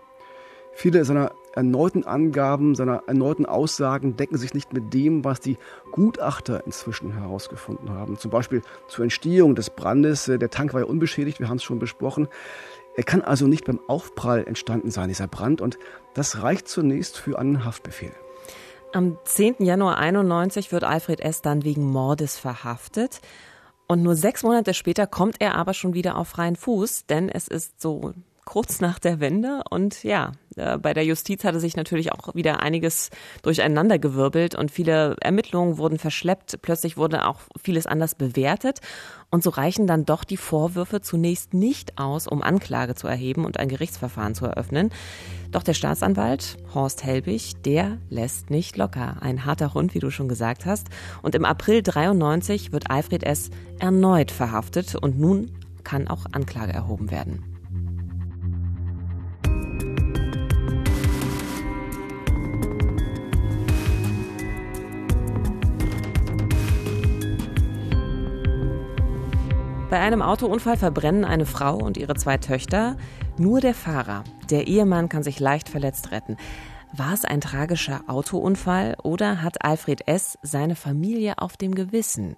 Viele 0.73 1.05
seiner 1.05 1.31
erneuten 1.53 2.03
Angaben, 2.03 2.75
seiner 2.75 3.03
erneuten 3.07 3.45
Aussagen 3.45 4.17
decken 4.17 4.37
sich 4.37 4.53
nicht 4.53 4.73
mit 4.73 4.93
dem, 4.93 5.23
was 5.23 5.39
die 5.39 5.57
Gutachter 5.91 6.65
inzwischen 6.65 7.13
herausgefunden 7.13 7.91
haben. 7.91 8.17
Zum 8.17 8.31
Beispiel 8.31 8.61
zur 8.87 9.03
Entstehung 9.03 9.55
des 9.55 9.69
Brandes. 9.69 10.25
Der 10.25 10.49
Tank 10.49 10.73
war 10.73 10.81
ja 10.81 10.87
unbeschädigt, 10.87 11.39
wir 11.39 11.47
haben 11.47 11.57
es 11.57 11.63
schon 11.63 11.79
besprochen. 11.79 12.27
Er 12.95 13.03
kann 13.03 13.21
also 13.21 13.47
nicht 13.47 13.65
beim 13.65 13.79
Aufprall 13.87 14.45
entstanden 14.45 14.91
sein, 14.91 15.09
dieser 15.09 15.27
Brand. 15.27 15.61
Und 15.61 15.77
das 16.15 16.41
reicht 16.41 16.67
zunächst 16.67 17.17
für 17.17 17.37
einen 17.39 17.63
Haftbefehl. 17.63 18.11
Am 18.93 19.17
10. 19.25 19.55
Januar 19.57 19.97
91 19.97 20.71
wird 20.71 20.83
Alfred 20.83 21.19
S. 21.19 21.41
dann 21.41 21.63
wegen 21.63 21.83
Mordes 21.83 22.37
verhaftet. 22.37 23.21
Und 23.87 24.03
nur 24.03 24.15
sechs 24.15 24.43
Monate 24.43 24.75
später 24.75 25.07
kommt 25.07 25.41
er 25.41 25.55
aber 25.55 25.73
schon 25.73 25.95
wieder 25.95 26.15
auf 26.15 26.27
freien 26.27 26.55
Fuß, 26.55 27.07
denn 27.07 27.27
es 27.27 27.47
ist 27.47 27.81
so 27.81 28.13
kurz 28.45 28.81
nach 28.81 28.99
der 28.99 29.19
Wende. 29.19 29.63
Und 29.67 30.03
ja, 30.03 30.33
äh, 30.55 30.77
bei 30.77 30.93
der 30.93 31.05
Justiz 31.05 31.43
hatte 31.43 31.59
sich 31.59 31.75
natürlich 31.75 32.11
auch 32.11 32.35
wieder 32.35 32.61
einiges 32.61 33.09
durcheinandergewirbelt 33.41 34.55
und 34.55 34.71
viele 34.71 35.15
Ermittlungen 35.21 35.77
wurden 35.77 35.99
verschleppt. 35.99 36.61
Plötzlich 36.61 36.97
wurde 36.97 37.27
auch 37.27 37.39
vieles 37.61 37.85
anders 37.87 38.15
bewertet. 38.15 38.79
Und 39.29 39.43
so 39.43 39.49
reichen 39.49 39.87
dann 39.87 40.05
doch 40.05 40.23
die 40.23 40.37
Vorwürfe 40.37 41.01
zunächst 41.01 41.53
nicht 41.53 41.97
aus, 41.97 42.27
um 42.27 42.43
Anklage 42.43 42.93
zu 42.93 43.07
erheben 43.07 43.45
und 43.45 43.59
ein 43.59 43.67
Gerichtsverfahren 43.67 44.35
zu 44.35 44.45
eröffnen. 44.45 44.91
Doch 45.51 45.63
der 45.63 45.73
Staatsanwalt 45.73 46.57
Horst 46.73 47.03
Helbig, 47.03 47.53
der 47.63 47.97
lässt 48.09 48.49
nicht 48.51 48.77
locker. 48.77 49.17
Ein 49.21 49.45
harter 49.45 49.73
Hund, 49.73 49.95
wie 49.95 49.99
du 49.99 50.11
schon 50.11 50.27
gesagt 50.27 50.65
hast. 50.65 50.87
Und 51.21 51.33
im 51.35 51.45
April 51.45 51.81
93 51.81 52.71
wird 52.71 52.91
Alfred 52.91 53.23
S. 53.23 53.49
erneut 53.79 54.31
verhaftet 54.31 54.95
und 54.95 55.19
nun 55.19 55.51
kann 55.83 56.07
auch 56.07 56.25
Anklage 56.31 56.73
erhoben 56.73 57.11
werden. 57.11 57.52
Bei 69.93 69.99
einem 69.99 70.23
Autounfall 70.23 70.75
verbrennen 70.75 71.23
eine 71.23 71.45
Frau 71.45 71.75
und 71.75 71.97
ihre 71.97 72.15
zwei 72.15 72.37
Töchter. 72.37 72.97
Nur 73.37 73.61
der 73.61 73.75
Fahrer, 73.75 74.23
der 74.49 74.65
Ehemann, 74.65 75.07
kann 75.07 75.21
sich 75.21 75.39
leicht 75.39 75.69
verletzt 75.69 76.11
retten. 76.11 76.35
War 76.91 77.13
es 77.13 77.25
ein 77.25 77.41
tragischer 77.41 78.01
Autounfall 78.07 78.95
oder 79.03 79.43
hat 79.43 79.63
Alfred 79.63 80.07
S. 80.07 80.39
seine 80.41 80.75
Familie 80.75 81.37
auf 81.37 81.57
dem 81.57 81.75
Gewissen? 81.75 82.35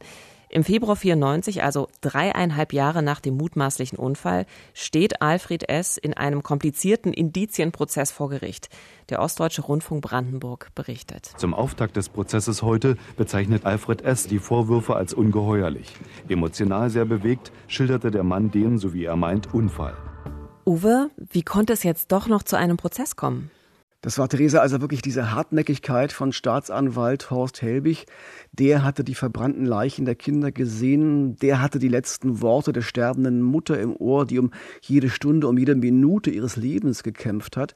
Im 0.55 0.63
Februar 0.63 0.95
94, 0.95 1.63
also 1.63 1.89
dreieinhalb 1.99 2.71
Jahre 2.71 3.03
nach 3.03 3.19
dem 3.19 3.35
mutmaßlichen 3.35 3.99
Unfall, 3.99 4.45
steht 4.73 5.21
Alfred 5.21 5.67
S. 5.67 5.97
in 5.97 6.13
einem 6.13 6.43
komplizierten 6.43 7.11
Indizienprozess 7.11 8.13
vor 8.13 8.29
Gericht. 8.29 8.69
Der 9.09 9.19
Ostdeutsche 9.19 9.63
Rundfunk 9.63 10.01
Brandenburg 10.01 10.69
berichtet. 10.73 11.29
Zum 11.35 11.53
Auftakt 11.53 11.97
des 11.97 12.07
Prozesses 12.07 12.61
heute 12.61 12.95
bezeichnet 13.17 13.65
Alfred 13.65 14.01
S. 14.03 14.27
die 14.27 14.39
Vorwürfe 14.39 14.95
als 14.95 15.13
ungeheuerlich. 15.13 15.93
Emotional 16.29 16.89
sehr 16.89 17.03
bewegt 17.03 17.51
schilderte 17.67 18.09
der 18.09 18.23
Mann 18.23 18.49
den, 18.49 18.77
so 18.77 18.93
wie 18.93 19.03
er 19.03 19.17
meint, 19.17 19.53
Unfall. 19.53 19.97
Uwe, 20.65 21.09
wie 21.17 21.43
konnte 21.43 21.73
es 21.73 21.83
jetzt 21.83 22.13
doch 22.13 22.27
noch 22.27 22.43
zu 22.43 22.55
einem 22.55 22.77
Prozess 22.77 23.17
kommen? 23.17 23.51
Das 24.05 24.19
war 24.19 24.29
Theresa 24.29 24.59
also 24.59 24.81
wirklich 24.81 25.01
diese 25.01 25.31
Hartnäckigkeit 25.31 26.11
von 26.11 26.31
Staatsanwalt 26.31 27.31
Horst 27.31 27.63
Helbig. 27.63 28.05
Der 28.51 28.83
hatte 28.83 29.03
die 29.03 29.15
verbrannten 29.15 29.65
Leichen 29.65 30.05
der 30.05 30.13
Kinder 30.13 30.51
gesehen. 30.51 31.37
Der 31.37 31.59
hatte 31.59 31.79
die 31.79 31.87
letzten 31.87 32.39
Worte 32.39 32.71
der 32.71 32.83
sterbenden 32.83 33.41
Mutter 33.41 33.79
im 33.79 33.95
Ohr, 33.95 34.27
die 34.27 34.37
um 34.37 34.51
jede 34.81 35.09
Stunde, 35.09 35.47
um 35.47 35.57
jede 35.57 35.73
Minute 35.73 36.29
ihres 36.29 36.55
Lebens 36.55 37.01
gekämpft 37.01 37.57
hat 37.57 37.73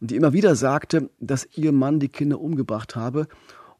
und 0.00 0.12
die 0.12 0.14
immer 0.14 0.32
wieder 0.32 0.54
sagte, 0.54 1.10
dass 1.18 1.48
ihr 1.56 1.72
Mann 1.72 1.98
die 1.98 2.10
Kinder 2.10 2.40
umgebracht 2.40 2.94
habe 2.94 3.26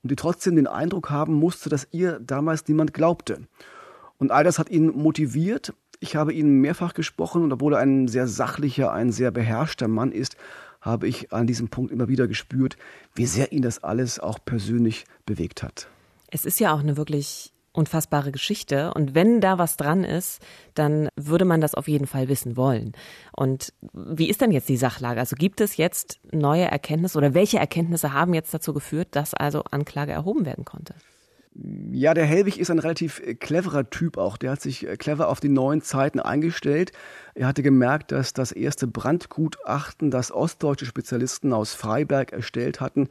und 0.02 0.10
die 0.10 0.16
trotzdem 0.16 0.56
den 0.56 0.66
Eindruck 0.66 1.08
haben 1.10 1.34
musste, 1.34 1.70
dass 1.70 1.86
ihr 1.92 2.18
damals 2.18 2.66
niemand 2.66 2.94
glaubte. 2.94 3.42
Und 4.18 4.32
all 4.32 4.42
das 4.42 4.58
hat 4.58 4.70
ihn 4.70 4.88
motiviert. 4.88 5.72
Ich 6.00 6.16
habe 6.16 6.32
ihn 6.32 6.62
mehrfach 6.62 6.94
gesprochen 6.94 7.44
und 7.44 7.52
obwohl 7.52 7.74
er 7.74 7.78
ein 7.78 8.08
sehr 8.08 8.26
sachlicher, 8.26 8.90
ein 8.90 9.12
sehr 9.12 9.30
beherrschter 9.30 9.86
Mann 9.86 10.10
ist, 10.10 10.36
habe 10.82 11.08
ich 11.08 11.32
an 11.32 11.46
diesem 11.46 11.68
Punkt 11.68 11.90
immer 11.90 12.08
wieder 12.08 12.28
gespürt, 12.28 12.76
wie 13.14 13.26
sehr 13.26 13.52
ihn 13.52 13.62
das 13.62 13.82
alles 13.82 14.18
auch 14.18 14.38
persönlich 14.44 15.06
bewegt 15.24 15.62
hat. 15.62 15.88
Es 16.30 16.44
ist 16.44 16.60
ja 16.60 16.74
auch 16.74 16.80
eine 16.80 16.96
wirklich 16.96 17.52
unfassbare 17.72 18.32
Geschichte. 18.32 18.92
Und 18.94 19.14
wenn 19.14 19.40
da 19.40 19.58
was 19.58 19.76
dran 19.76 20.04
ist, 20.04 20.40
dann 20.74 21.08
würde 21.16 21.44
man 21.44 21.60
das 21.60 21.74
auf 21.74 21.88
jeden 21.88 22.06
Fall 22.06 22.28
wissen 22.28 22.56
wollen. 22.56 22.92
Und 23.34 23.72
wie 23.92 24.28
ist 24.28 24.40
denn 24.40 24.52
jetzt 24.52 24.68
die 24.68 24.76
Sachlage? 24.76 25.20
Also 25.20 25.36
gibt 25.36 25.60
es 25.60 25.76
jetzt 25.76 26.20
neue 26.30 26.64
Erkenntnisse 26.64 27.18
oder 27.18 27.34
welche 27.34 27.58
Erkenntnisse 27.58 28.12
haben 28.12 28.34
jetzt 28.34 28.52
dazu 28.52 28.74
geführt, 28.74 29.08
dass 29.12 29.34
also 29.34 29.62
Anklage 29.70 30.12
erhoben 30.12 30.44
werden 30.44 30.64
konnte? 30.64 30.94
Ja, 31.54 32.14
der 32.14 32.24
Helwig 32.24 32.58
ist 32.58 32.70
ein 32.70 32.78
relativ 32.78 33.20
äh, 33.20 33.34
cleverer 33.34 33.90
Typ 33.90 34.16
auch. 34.16 34.38
Der 34.38 34.52
hat 34.52 34.62
sich 34.62 34.86
äh, 34.86 34.96
clever 34.96 35.28
auf 35.28 35.38
die 35.38 35.50
neuen 35.50 35.82
Zeiten 35.82 36.18
eingestellt. 36.18 36.92
Er 37.34 37.46
hatte 37.46 37.62
gemerkt, 37.62 38.10
dass 38.10 38.32
das 38.32 38.52
erste 38.52 38.86
Brandgutachten, 38.86 40.10
das 40.10 40.32
ostdeutsche 40.32 40.86
Spezialisten 40.86 41.52
aus 41.52 41.74
Freiberg 41.74 42.32
erstellt 42.32 42.80
hatten, 42.80 43.08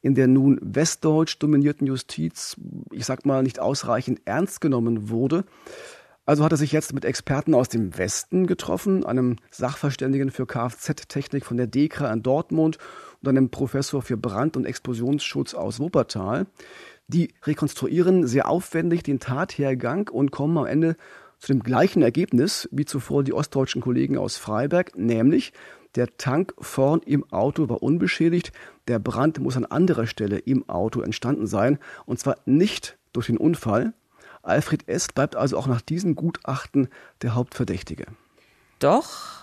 in 0.00 0.14
der 0.14 0.26
nun 0.26 0.58
westdeutsch 0.62 1.36
dominierten 1.38 1.86
Justiz, 1.86 2.56
ich 2.92 3.04
sag 3.04 3.26
mal, 3.26 3.42
nicht 3.42 3.60
ausreichend 3.60 4.22
ernst 4.24 4.62
genommen 4.62 5.10
wurde. 5.10 5.44
Also 6.24 6.44
hat 6.44 6.52
er 6.52 6.58
sich 6.58 6.72
jetzt 6.72 6.94
mit 6.94 7.04
Experten 7.04 7.52
aus 7.52 7.68
dem 7.68 7.98
Westen 7.98 8.46
getroffen, 8.46 9.04
einem 9.04 9.36
Sachverständigen 9.50 10.30
für 10.30 10.46
Kfz-Technik 10.46 11.44
von 11.44 11.56
der 11.56 11.66
DEKRA 11.66 12.12
in 12.12 12.22
Dortmund 12.22 12.78
und 13.20 13.28
einem 13.28 13.50
Professor 13.50 14.02
für 14.02 14.16
Brand- 14.16 14.56
und 14.56 14.64
Explosionsschutz 14.64 15.54
aus 15.54 15.80
Wuppertal. 15.80 16.46
Die 17.08 17.34
rekonstruieren 17.42 18.26
sehr 18.26 18.48
aufwendig 18.48 19.02
den 19.02 19.20
Tathergang 19.20 20.08
und 20.08 20.30
kommen 20.30 20.56
am 20.58 20.66
Ende 20.66 20.96
zu 21.38 21.48
dem 21.48 21.62
gleichen 21.62 22.02
Ergebnis 22.02 22.68
wie 22.70 22.84
zuvor 22.84 23.24
die 23.24 23.32
ostdeutschen 23.32 23.82
Kollegen 23.82 24.16
aus 24.16 24.36
Freiberg, 24.36 24.96
nämlich 24.96 25.52
der 25.94 26.16
Tank 26.16 26.54
vorn 26.58 27.00
im 27.04 27.30
Auto 27.32 27.68
war 27.68 27.82
unbeschädigt, 27.82 28.52
der 28.88 28.98
Brand 28.98 29.40
muss 29.40 29.56
an 29.56 29.66
anderer 29.66 30.06
Stelle 30.06 30.38
im 30.38 30.68
Auto 30.68 31.02
entstanden 31.02 31.46
sein, 31.46 31.78
und 32.06 32.18
zwar 32.18 32.36
nicht 32.46 32.96
durch 33.12 33.26
den 33.26 33.36
Unfall. 33.36 33.92
Alfred 34.42 34.88
S. 34.88 35.08
bleibt 35.08 35.36
also 35.36 35.58
auch 35.58 35.66
nach 35.66 35.82
diesem 35.82 36.14
Gutachten 36.14 36.88
der 37.20 37.34
Hauptverdächtige. 37.34 38.06
Doch 38.78 39.41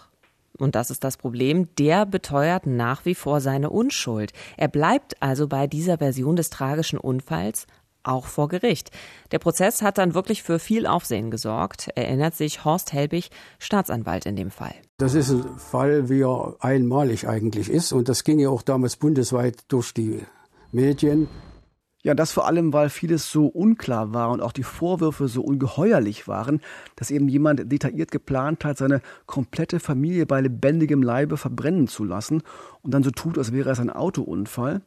und 0.61 0.75
das 0.75 0.91
ist 0.91 1.03
das 1.03 1.17
Problem, 1.17 1.67
der 1.77 2.05
beteuert 2.05 2.65
nach 2.65 3.05
wie 3.05 3.15
vor 3.15 3.41
seine 3.41 3.69
Unschuld. 3.69 4.31
Er 4.57 4.67
bleibt 4.67 5.21
also 5.21 5.47
bei 5.47 5.67
dieser 5.67 5.97
Version 5.97 6.35
des 6.35 6.49
tragischen 6.49 6.99
Unfalls 6.99 7.67
auch 8.03 8.25
vor 8.25 8.47
Gericht. 8.47 8.91
Der 9.31 9.39
Prozess 9.39 9.81
hat 9.81 9.97
dann 9.97 10.13
wirklich 10.13 10.43
für 10.43 10.59
viel 10.59 10.87
Aufsehen 10.87 11.31
gesorgt, 11.31 11.89
erinnert 11.95 12.35
sich 12.35 12.63
Horst 12.65 12.93
Helbig, 12.93 13.29
Staatsanwalt 13.59 14.25
in 14.25 14.35
dem 14.35 14.51
Fall. 14.51 14.73
Das 14.97 15.13
ist 15.13 15.29
ein 15.29 15.57
Fall, 15.57 16.09
wie 16.09 16.21
er 16.21 16.55
einmalig 16.59 17.27
eigentlich 17.27 17.69
ist. 17.69 17.91
Und 17.91 18.09
das 18.09 18.23
ging 18.23 18.39
ja 18.39 18.49
auch 18.49 18.61
damals 18.61 18.95
bundesweit 18.95 19.63
durch 19.67 19.93
die 19.93 20.21
Medien. 20.71 21.27
Ja, 22.01 22.13
das 22.13 22.31
vor 22.31 22.47
allem, 22.47 22.71
weil 22.71 22.89
vieles 22.89 23.29
so 23.29 23.47
unklar 23.47 24.13
war 24.13 24.29
und 24.31 24.39
auch 24.39 24.53
die 24.53 24.63
Vorwürfe 24.63 25.27
so 25.27 25.41
ungeheuerlich 25.41 26.29
waren, 26.29 26.61
dass 26.95 27.11
eben 27.11 27.27
jemand 27.27 27.69
detailliert 27.69 28.09
geplant 28.11 28.63
hat, 28.63 28.77
seine 28.77 29.01
komplette 29.25 29.81
Familie 29.81 30.25
bei 30.25 30.39
lebendigem 30.39 31.03
Leibe 31.03 31.35
verbrennen 31.35 31.89
zu 31.89 32.05
lassen 32.05 32.41
und 32.83 32.93
dann 32.93 33.03
so 33.03 33.11
tut, 33.11 33.37
als 33.37 33.51
wäre 33.51 33.71
es 33.71 33.81
ein 33.81 33.89
Autounfall. 33.89 34.81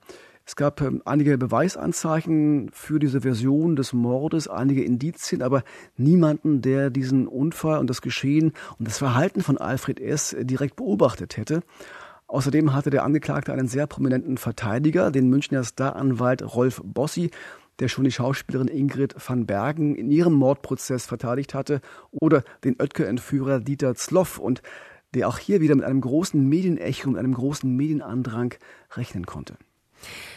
Es 0.45 0.57
gab 0.57 0.81
ähm, 0.81 1.03
einige 1.05 1.37
Beweisanzeichen 1.37 2.71
für 2.73 2.99
diese 2.99 3.21
Version 3.21 3.77
des 3.77 3.93
Mordes, 3.93 4.49
einige 4.49 4.83
Indizien, 4.83 5.43
aber 5.43 5.65
niemanden, 5.99 6.63
der 6.63 6.89
diesen 6.89 7.29
Unfall 7.29 7.79
und 7.79 7.91
das 7.91 8.01
Geschehen 8.01 8.53
und 8.79 8.89
das 8.89 8.99
Verhalten 8.99 9.43
von 9.43 9.59
Alfred 9.59 10.01
S. 10.01 10.35
direkt 10.41 10.77
beobachtet 10.77 11.37
hätte. 11.37 11.63
Außerdem 12.33 12.73
hatte 12.73 12.89
der 12.89 13.05
Angeklagte 13.05 13.53
einen 13.53 13.69
sehr 13.69 13.87
prominenten 13.87 14.39
Verteidiger, 14.39 15.11
den 15.11 15.29
Münchner 15.29 15.65
Staranwalt 15.65 16.43
Rolf 16.55 16.81
Bossi, 16.83 17.31
der 17.79 17.89
schon 17.89 18.05
die 18.05 18.11
Schauspielerin 18.11 18.69
Ingrid 18.69 19.15
van 19.19 19.45
Bergen 19.45 19.95
in 19.95 20.11
ihrem 20.11 20.33
Mordprozess 20.33 21.05
verteidigt 21.05 21.53
hatte, 21.53 21.83
oder 22.11 22.43
den 22.65 22.81
Oetker-Entführer 22.81 23.61
Dieter 23.61 23.95
Zloff 23.97 24.39
und 24.39 24.63
der 25.13 25.29
auch 25.29 25.37
hier 25.37 25.61
wieder 25.61 25.75
mit 25.75 25.85
einem 25.85 26.01
großen 26.01 26.49
Medienecho, 26.49 27.11
mit 27.11 27.19
einem 27.19 27.35
großen 27.35 27.71
Medienandrang 27.77 28.55
rechnen 28.93 29.27
konnte. 29.27 29.59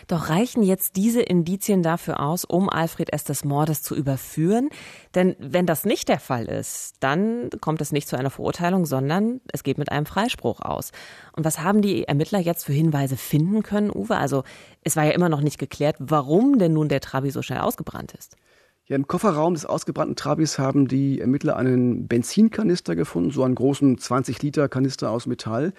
Doch 0.07 0.29
reichen 0.29 0.63
jetzt 0.63 0.95
diese 0.95 1.21
Indizien 1.21 1.83
dafür 1.83 2.19
aus, 2.19 2.45
um 2.45 2.69
Alfred 2.69 3.11
S. 3.13 3.23
des 3.23 3.43
Mordes 3.43 3.81
zu 3.81 3.95
überführen? 3.95 4.69
Denn 5.13 5.35
wenn 5.39 5.65
das 5.65 5.85
nicht 5.85 6.09
der 6.09 6.19
Fall 6.19 6.45
ist, 6.45 6.95
dann 6.99 7.49
kommt 7.61 7.81
es 7.81 7.91
nicht 7.91 8.07
zu 8.07 8.17
einer 8.17 8.29
Verurteilung, 8.29 8.85
sondern 8.85 9.41
es 9.51 9.63
geht 9.63 9.77
mit 9.77 9.91
einem 9.91 10.05
Freispruch 10.05 10.61
aus. 10.61 10.91
Und 11.33 11.45
was 11.45 11.59
haben 11.59 11.81
die 11.81 12.07
Ermittler 12.07 12.39
jetzt 12.39 12.65
für 12.65 12.73
Hinweise 12.73 13.17
finden 13.17 13.63
können, 13.63 13.91
Uwe? 13.91 14.17
Also 14.17 14.43
es 14.83 14.95
war 14.95 15.05
ja 15.05 15.11
immer 15.11 15.29
noch 15.29 15.41
nicht 15.41 15.57
geklärt, 15.57 15.95
warum 15.99 16.59
denn 16.59 16.73
nun 16.73 16.89
der 16.89 17.01
Trabi 17.01 17.31
so 17.31 17.41
schnell 17.41 17.59
ausgebrannt 17.59 18.13
ist. 18.13 18.35
Ja, 18.87 18.95
im 18.95 19.07
Kofferraum 19.07 19.55
des 19.55 19.65
ausgebrannten 19.65 20.15
Trabis 20.15 20.59
haben 20.59 20.87
die 20.87 21.19
Ermittler 21.19 21.55
einen 21.55 22.07
Benzinkanister 22.07 22.95
gefunden, 22.95 23.31
so 23.31 23.41
einen 23.41 23.55
großen 23.55 23.97
20 23.97 24.39
Liter 24.43 24.69
Kanister 24.69 25.09
aus 25.09 25.25
Metall. 25.25 25.73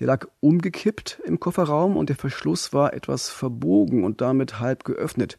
Der 0.00 0.08
lag 0.08 0.26
umgekippt 0.40 1.20
im 1.24 1.38
Kofferraum 1.38 1.96
und 1.96 2.08
der 2.08 2.16
Verschluss 2.16 2.72
war 2.72 2.94
etwas 2.94 3.30
verbogen 3.30 4.04
und 4.04 4.20
damit 4.20 4.58
halb 4.58 4.84
geöffnet. 4.84 5.38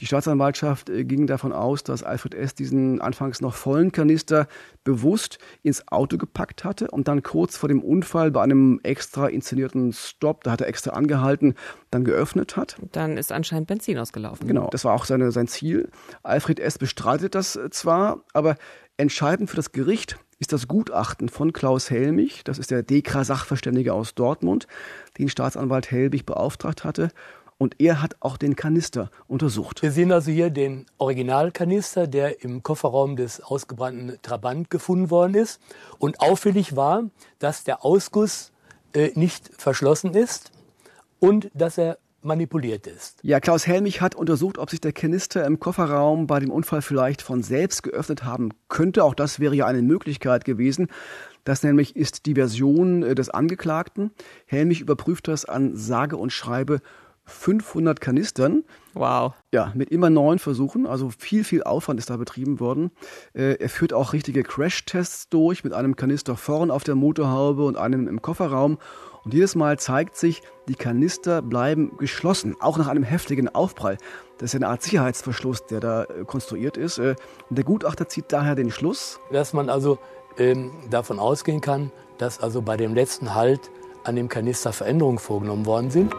Die 0.00 0.06
Staatsanwaltschaft 0.06 0.90
äh, 0.90 1.04
ging 1.04 1.26
davon 1.26 1.52
aus, 1.52 1.82
dass 1.82 2.02
Alfred 2.02 2.34
S. 2.34 2.54
diesen 2.54 3.00
anfangs 3.00 3.40
noch 3.40 3.54
vollen 3.54 3.92
Kanister 3.92 4.46
bewusst 4.84 5.38
ins 5.62 5.88
Auto 5.88 6.18
gepackt 6.18 6.64
hatte 6.64 6.88
und 6.88 7.08
dann 7.08 7.22
kurz 7.22 7.56
vor 7.56 7.68
dem 7.68 7.82
Unfall 7.82 8.30
bei 8.30 8.42
einem 8.42 8.78
extra 8.82 9.28
inszenierten 9.28 9.94
Stop, 9.94 10.44
da 10.44 10.50
hat 10.50 10.60
er 10.60 10.66
extra 10.66 10.90
angehalten, 10.90 11.54
dann 11.90 12.04
geöffnet 12.04 12.56
hat. 12.56 12.76
Dann 12.92 13.16
ist 13.16 13.32
anscheinend 13.32 13.68
Benzin 13.68 13.98
ausgelaufen. 13.98 14.46
Genau, 14.46 14.68
das 14.70 14.84
war 14.84 14.92
auch 14.92 15.06
seine, 15.06 15.32
sein 15.32 15.48
Ziel. 15.48 15.88
Alfred 16.22 16.60
S. 16.60 16.76
bestreitet 16.76 17.34
das 17.34 17.56
äh, 17.56 17.70
zwar, 17.70 18.22
aber 18.34 18.56
entscheidend 18.98 19.48
für 19.48 19.56
das 19.56 19.72
Gericht 19.72 20.18
ist 20.38 20.52
das 20.52 20.68
Gutachten 20.68 21.28
von 21.28 21.52
Klaus 21.52 21.90
Helmich, 21.90 22.44
das 22.44 22.58
ist 22.58 22.70
der 22.70 22.82
DEKRA-Sachverständige 22.82 23.94
aus 23.94 24.14
Dortmund, 24.14 24.66
den 25.18 25.28
Staatsanwalt 25.28 25.90
Helbig 25.90 26.26
beauftragt 26.26 26.84
hatte. 26.84 27.10
Und 27.58 27.80
er 27.80 28.02
hat 28.02 28.16
auch 28.20 28.36
den 28.36 28.54
Kanister 28.54 29.10
untersucht. 29.28 29.80
Wir 29.82 29.90
sehen 29.90 30.12
also 30.12 30.30
hier 30.30 30.50
den 30.50 30.84
Originalkanister, 30.98 32.06
der 32.06 32.44
im 32.44 32.62
Kofferraum 32.62 33.16
des 33.16 33.40
ausgebrannten 33.40 34.18
Trabant 34.20 34.68
gefunden 34.68 35.10
worden 35.10 35.34
ist. 35.34 35.58
Und 35.98 36.20
auffällig 36.20 36.76
war, 36.76 37.04
dass 37.38 37.64
der 37.64 37.82
Ausguss 37.82 38.52
äh, 38.92 39.10
nicht 39.14 39.50
verschlossen 39.56 40.12
ist 40.12 40.52
und 41.18 41.50
dass 41.54 41.78
er 41.78 41.96
manipuliert 42.26 42.86
ist. 42.86 43.18
Ja, 43.22 43.40
Klaus 43.40 43.66
Helmich 43.66 44.00
hat 44.00 44.14
untersucht, 44.14 44.58
ob 44.58 44.70
sich 44.70 44.80
der 44.80 44.92
Kanister 44.92 45.46
im 45.46 45.58
Kofferraum 45.58 46.26
bei 46.26 46.40
dem 46.40 46.50
Unfall 46.50 46.82
vielleicht 46.82 47.22
von 47.22 47.42
selbst 47.42 47.82
geöffnet 47.82 48.24
haben 48.24 48.50
könnte. 48.68 49.04
Auch 49.04 49.14
das 49.14 49.40
wäre 49.40 49.54
ja 49.54 49.66
eine 49.66 49.82
Möglichkeit 49.82 50.44
gewesen. 50.44 50.88
Das 51.44 51.62
nämlich 51.62 51.94
ist 51.94 52.26
die 52.26 52.34
Version 52.34 53.02
äh, 53.02 53.14
des 53.14 53.30
Angeklagten. 53.30 54.10
Helmich 54.46 54.80
überprüft 54.80 55.28
das 55.28 55.44
an 55.44 55.76
sage 55.76 56.16
und 56.16 56.32
schreibe 56.32 56.80
500 57.26 58.00
Kanistern. 58.00 58.64
Wow. 58.94 59.34
Ja, 59.52 59.72
mit 59.74 59.90
immer 59.90 60.10
neuen 60.10 60.38
Versuchen. 60.38 60.86
Also 60.86 61.10
viel, 61.10 61.44
viel 61.44 61.62
Aufwand 61.64 61.98
ist 61.98 62.08
da 62.08 62.16
betrieben 62.16 62.60
worden. 62.60 62.90
Äh, 63.34 63.56
er 63.58 63.68
führt 63.68 63.92
auch 63.92 64.12
richtige 64.12 64.42
Crash-Tests 64.42 65.28
durch 65.28 65.64
mit 65.64 65.72
einem 65.72 65.96
Kanister 65.96 66.36
vorn 66.36 66.70
auf 66.70 66.84
der 66.84 66.94
Motorhaube 66.94 67.64
und 67.64 67.76
einem 67.76 68.08
im 68.08 68.22
Kofferraum. 68.22 68.78
Und 69.26 69.34
jedes 69.34 69.56
Mal 69.56 69.76
zeigt 69.76 70.14
sich, 70.16 70.40
die 70.68 70.76
Kanister 70.76 71.42
bleiben 71.42 71.96
geschlossen, 71.96 72.54
auch 72.60 72.78
nach 72.78 72.86
einem 72.86 73.02
heftigen 73.02 73.52
Aufprall. 73.52 73.98
Das 74.38 74.50
ist 74.50 74.54
eine 74.54 74.68
Art 74.68 74.84
Sicherheitsverschluss, 74.84 75.66
der 75.66 75.80
da 75.80 76.04
äh, 76.04 76.24
konstruiert 76.24 76.76
ist. 76.76 76.98
Äh, 76.98 77.16
und 77.50 77.58
der 77.58 77.64
Gutachter 77.64 78.08
zieht 78.08 78.26
daher 78.28 78.54
den 78.54 78.70
Schluss, 78.70 79.18
dass 79.32 79.52
man 79.52 79.68
also 79.68 79.98
ähm, 80.38 80.70
davon 80.90 81.18
ausgehen 81.18 81.60
kann, 81.60 81.90
dass 82.18 82.40
also 82.40 82.62
bei 82.62 82.76
dem 82.76 82.94
letzten 82.94 83.34
Halt 83.34 83.72
an 84.04 84.14
dem 84.14 84.28
Kanister 84.28 84.72
Veränderungen 84.72 85.18
vorgenommen 85.18 85.66
worden 85.66 85.90
sind. 85.90 86.14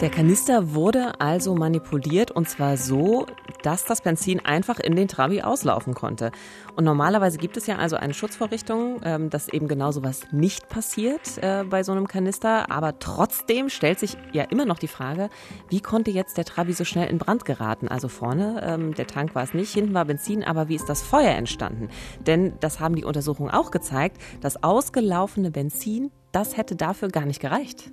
Der 0.00 0.10
Kanister 0.10 0.74
wurde 0.74 1.20
also 1.20 1.54
manipuliert 1.54 2.30
und 2.30 2.48
zwar 2.48 2.76
so, 2.76 3.26
dass 3.62 3.84
das 3.84 4.02
Benzin 4.02 4.44
einfach 4.44 4.78
in 4.78 4.94
den 4.94 5.08
Trabi 5.08 5.40
auslaufen 5.42 5.94
konnte. 5.94 6.32
Und 6.76 6.84
normalerweise 6.84 7.38
gibt 7.38 7.56
es 7.56 7.66
ja 7.66 7.76
also 7.76 7.96
eine 7.96 8.12
Schutzvorrichtung, 8.12 9.00
ähm, 9.02 9.30
dass 9.30 9.48
eben 9.48 9.66
genau 9.66 9.92
sowas 9.92 10.20
nicht 10.30 10.68
passiert 10.68 11.38
äh, 11.40 11.64
bei 11.64 11.82
so 11.82 11.92
einem 11.92 12.06
Kanister. 12.06 12.70
Aber 12.70 12.98
trotzdem 12.98 13.70
stellt 13.70 13.98
sich 13.98 14.18
ja 14.32 14.44
immer 14.44 14.66
noch 14.66 14.78
die 14.78 14.86
Frage, 14.86 15.30
wie 15.70 15.80
konnte 15.80 16.10
jetzt 16.10 16.36
der 16.36 16.44
Trabi 16.44 16.74
so 16.74 16.84
schnell 16.84 17.08
in 17.08 17.16
Brand 17.16 17.46
geraten? 17.46 17.88
Also 17.88 18.08
vorne, 18.08 18.60
ähm, 18.62 18.94
der 18.94 19.06
Tank 19.06 19.34
war 19.34 19.42
es 19.42 19.54
nicht, 19.54 19.72
hinten 19.72 19.94
war 19.94 20.04
Benzin, 20.04 20.44
aber 20.44 20.68
wie 20.68 20.74
ist 20.74 20.88
das 20.88 21.02
Feuer 21.02 21.30
entstanden? 21.30 21.88
Denn 22.26 22.52
das 22.60 22.78
haben 22.78 22.94
die 22.94 23.04
Untersuchungen 23.04 23.50
auch 23.50 23.70
gezeigt, 23.70 24.18
das 24.42 24.62
ausgelaufene 24.62 25.50
Benzin 25.50 26.10
das 26.36 26.58
hätte 26.58 26.76
dafür 26.76 27.08
gar 27.08 27.24
nicht 27.24 27.40
gereicht. 27.40 27.90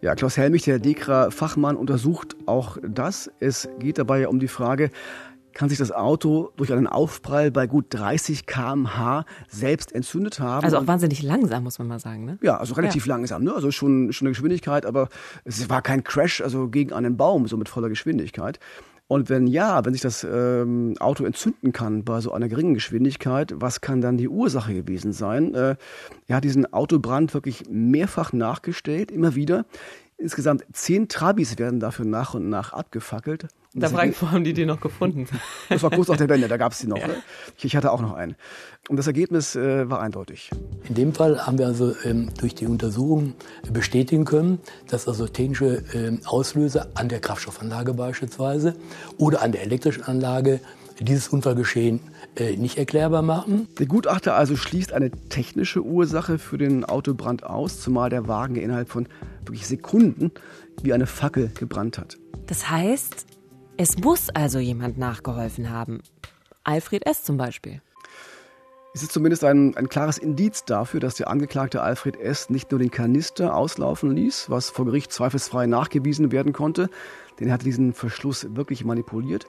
Ja, 0.00 0.14
Klaus 0.14 0.36
Helmich, 0.36 0.62
der 0.62 0.78
DEKRA-Fachmann, 0.78 1.74
untersucht 1.74 2.36
auch 2.46 2.76
das. 2.86 3.28
Es 3.40 3.68
geht 3.80 3.98
dabei 3.98 4.28
um 4.28 4.38
die 4.38 4.46
Frage, 4.46 4.90
kann 5.52 5.68
sich 5.68 5.78
das 5.78 5.92
Auto 5.92 6.52
durch 6.56 6.72
einen 6.72 6.86
Aufprall 6.86 7.50
bei 7.50 7.66
gut 7.66 7.86
30 7.90 8.46
km/h 8.46 9.24
selbst 9.48 9.92
entzündet 9.94 10.40
haben. 10.40 10.64
Also 10.64 10.78
auch 10.78 10.86
wahnsinnig 10.86 11.22
langsam, 11.22 11.64
muss 11.64 11.78
man 11.78 11.88
mal 11.88 11.98
sagen. 11.98 12.24
Ne? 12.24 12.38
Ja, 12.42 12.56
also 12.58 12.74
relativ 12.74 13.06
ja. 13.06 13.14
langsam. 13.14 13.44
Ne? 13.44 13.54
Also 13.54 13.70
schon, 13.70 14.12
schon 14.12 14.26
eine 14.26 14.32
Geschwindigkeit, 14.32 14.86
aber 14.86 15.08
es 15.44 15.68
war 15.68 15.82
kein 15.82 16.04
Crash, 16.04 16.40
also 16.40 16.68
gegen 16.68 16.92
einen 16.92 17.16
Baum, 17.16 17.46
so 17.46 17.56
mit 17.56 17.68
voller 17.68 17.88
Geschwindigkeit. 17.88 18.58
Und 19.10 19.28
wenn 19.28 19.48
ja, 19.48 19.84
wenn 19.84 19.92
sich 19.92 20.02
das 20.02 20.22
ähm, 20.22 20.94
Auto 21.00 21.24
entzünden 21.24 21.72
kann 21.72 22.04
bei 22.04 22.20
so 22.20 22.30
einer 22.30 22.48
geringen 22.48 22.74
Geschwindigkeit, 22.74 23.52
was 23.56 23.80
kann 23.80 24.00
dann 24.00 24.16
die 24.16 24.28
Ursache 24.28 24.72
gewesen 24.72 25.12
sein? 25.12 25.52
Äh, 25.52 25.74
er 26.28 26.36
hat 26.36 26.44
diesen 26.44 26.72
Autobrand 26.72 27.34
wirklich 27.34 27.64
mehrfach 27.68 28.32
nachgestellt, 28.32 29.10
immer 29.10 29.34
wieder. 29.34 29.66
Insgesamt 30.16 30.64
zehn 30.72 31.08
Trabis 31.08 31.58
werden 31.58 31.80
dafür 31.80 32.04
nach 32.04 32.34
und 32.34 32.48
nach 32.50 32.72
abgefackelt. 32.72 33.48
Da 33.72 33.88
frage 33.88 34.10
ich, 34.10 34.20
wo 34.20 34.30
haben 34.30 34.42
die 34.42 34.52
die 34.52 34.66
noch 34.66 34.80
gefunden? 34.80 35.26
Das 35.68 35.82
war 35.84 35.90
kurz 35.90 36.08
nach 36.08 36.16
der 36.16 36.28
Wende, 36.28 36.48
da 36.48 36.56
gab 36.56 36.72
es 36.72 36.78
die 36.80 36.88
noch. 36.88 36.98
Ja. 36.98 37.06
Ne? 37.06 37.14
Ich 37.62 37.76
hatte 37.76 37.92
auch 37.92 38.00
noch 38.00 38.14
einen. 38.14 38.34
Und 38.88 38.96
das 38.96 39.06
Ergebnis 39.06 39.54
äh, 39.54 39.88
war 39.88 40.00
eindeutig. 40.00 40.50
In 40.88 40.96
dem 40.96 41.14
Fall 41.14 41.46
haben 41.46 41.58
wir 41.58 41.66
also 41.66 41.94
ähm, 42.04 42.30
durch 42.40 42.56
die 42.56 42.66
Untersuchung 42.66 43.34
bestätigen 43.72 44.24
können, 44.24 44.58
dass 44.88 45.06
also 45.06 45.28
technische 45.28 45.84
ähm, 45.94 46.20
Auslöser 46.24 46.88
an 46.94 47.08
der 47.08 47.20
Kraftstoffanlage 47.20 47.94
beispielsweise 47.94 48.74
oder 49.18 49.42
an 49.42 49.52
der 49.52 49.62
elektrischen 49.62 50.02
Anlage 50.02 50.60
dieses 50.98 51.28
Unfallgeschehen 51.28 52.00
äh, 52.36 52.56
nicht 52.56 52.78
erklärbar 52.78 53.22
machen. 53.22 53.68
Der 53.78 53.86
Gutachter 53.86 54.34
also 54.34 54.56
schließt 54.56 54.92
eine 54.92 55.10
technische 55.10 55.82
Ursache 55.82 56.38
für 56.38 56.58
den 56.58 56.84
Autobrand 56.84 57.44
aus, 57.44 57.80
zumal 57.80 58.10
der 58.10 58.26
Wagen 58.26 58.56
innerhalb 58.56 58.88
von 58.88 59.06
wirklich 59.44 59.66
Sekunden 59.66 60.32
wie 60.82 60.92
eine 60.92 61.06
Fackel 61.06 61.50
gebrannt 61.58 61.98
hat. 61.98 62.18
Das 62.46 62.68
heißt, 62.68 63.26
es 63.82 63.96
muss 63.96 64.28
also 64.28 64.58
jemand 64.58 64.98
nachgeholfen 64.98 65.70
haben. 65.70 66.02
Alfred 66.64 67.06
S. 67.06 67.24
zum 67.24 67.38
Beispiel. 67.38 67.80
Es 68.92 69.02
ist 69.02 69.10
zumindest 69.10 69.42
ein, 69.42 69.74
ein 69.74 69.88
klares 69.88 70.18
Indiz 70.18 70.66
dafür, 70.66 71.00
dass 71.00 71.14
der 71.14 71.30
Angeklagte 71.30 71.80
Alfred 71.80 72.20
S. 72.20 72.50
nicht 72.50 72.70
nur 72.70 72.78
den 72.78 72.90
Kanister 72.90 73.56
auslaufen 73.56 74.14
ließ, 74.14 74.50
was 74.50 74.68
vor 74.68 74.84
Gericht 74.84 75.12
zweifelsfrei 75.12 75.64
nachgewiesen 75.64 76.30
werden 76.30 76.52
konnte, 76.52 76.90
denn 77.38 77.48
er 77.48 77.54
hatte 77.54 77.64
diesen 77.64 77.94
Verschluss 77.94 78.54
wirklich 78.54 78.84
manipuliert, 78.84 79.46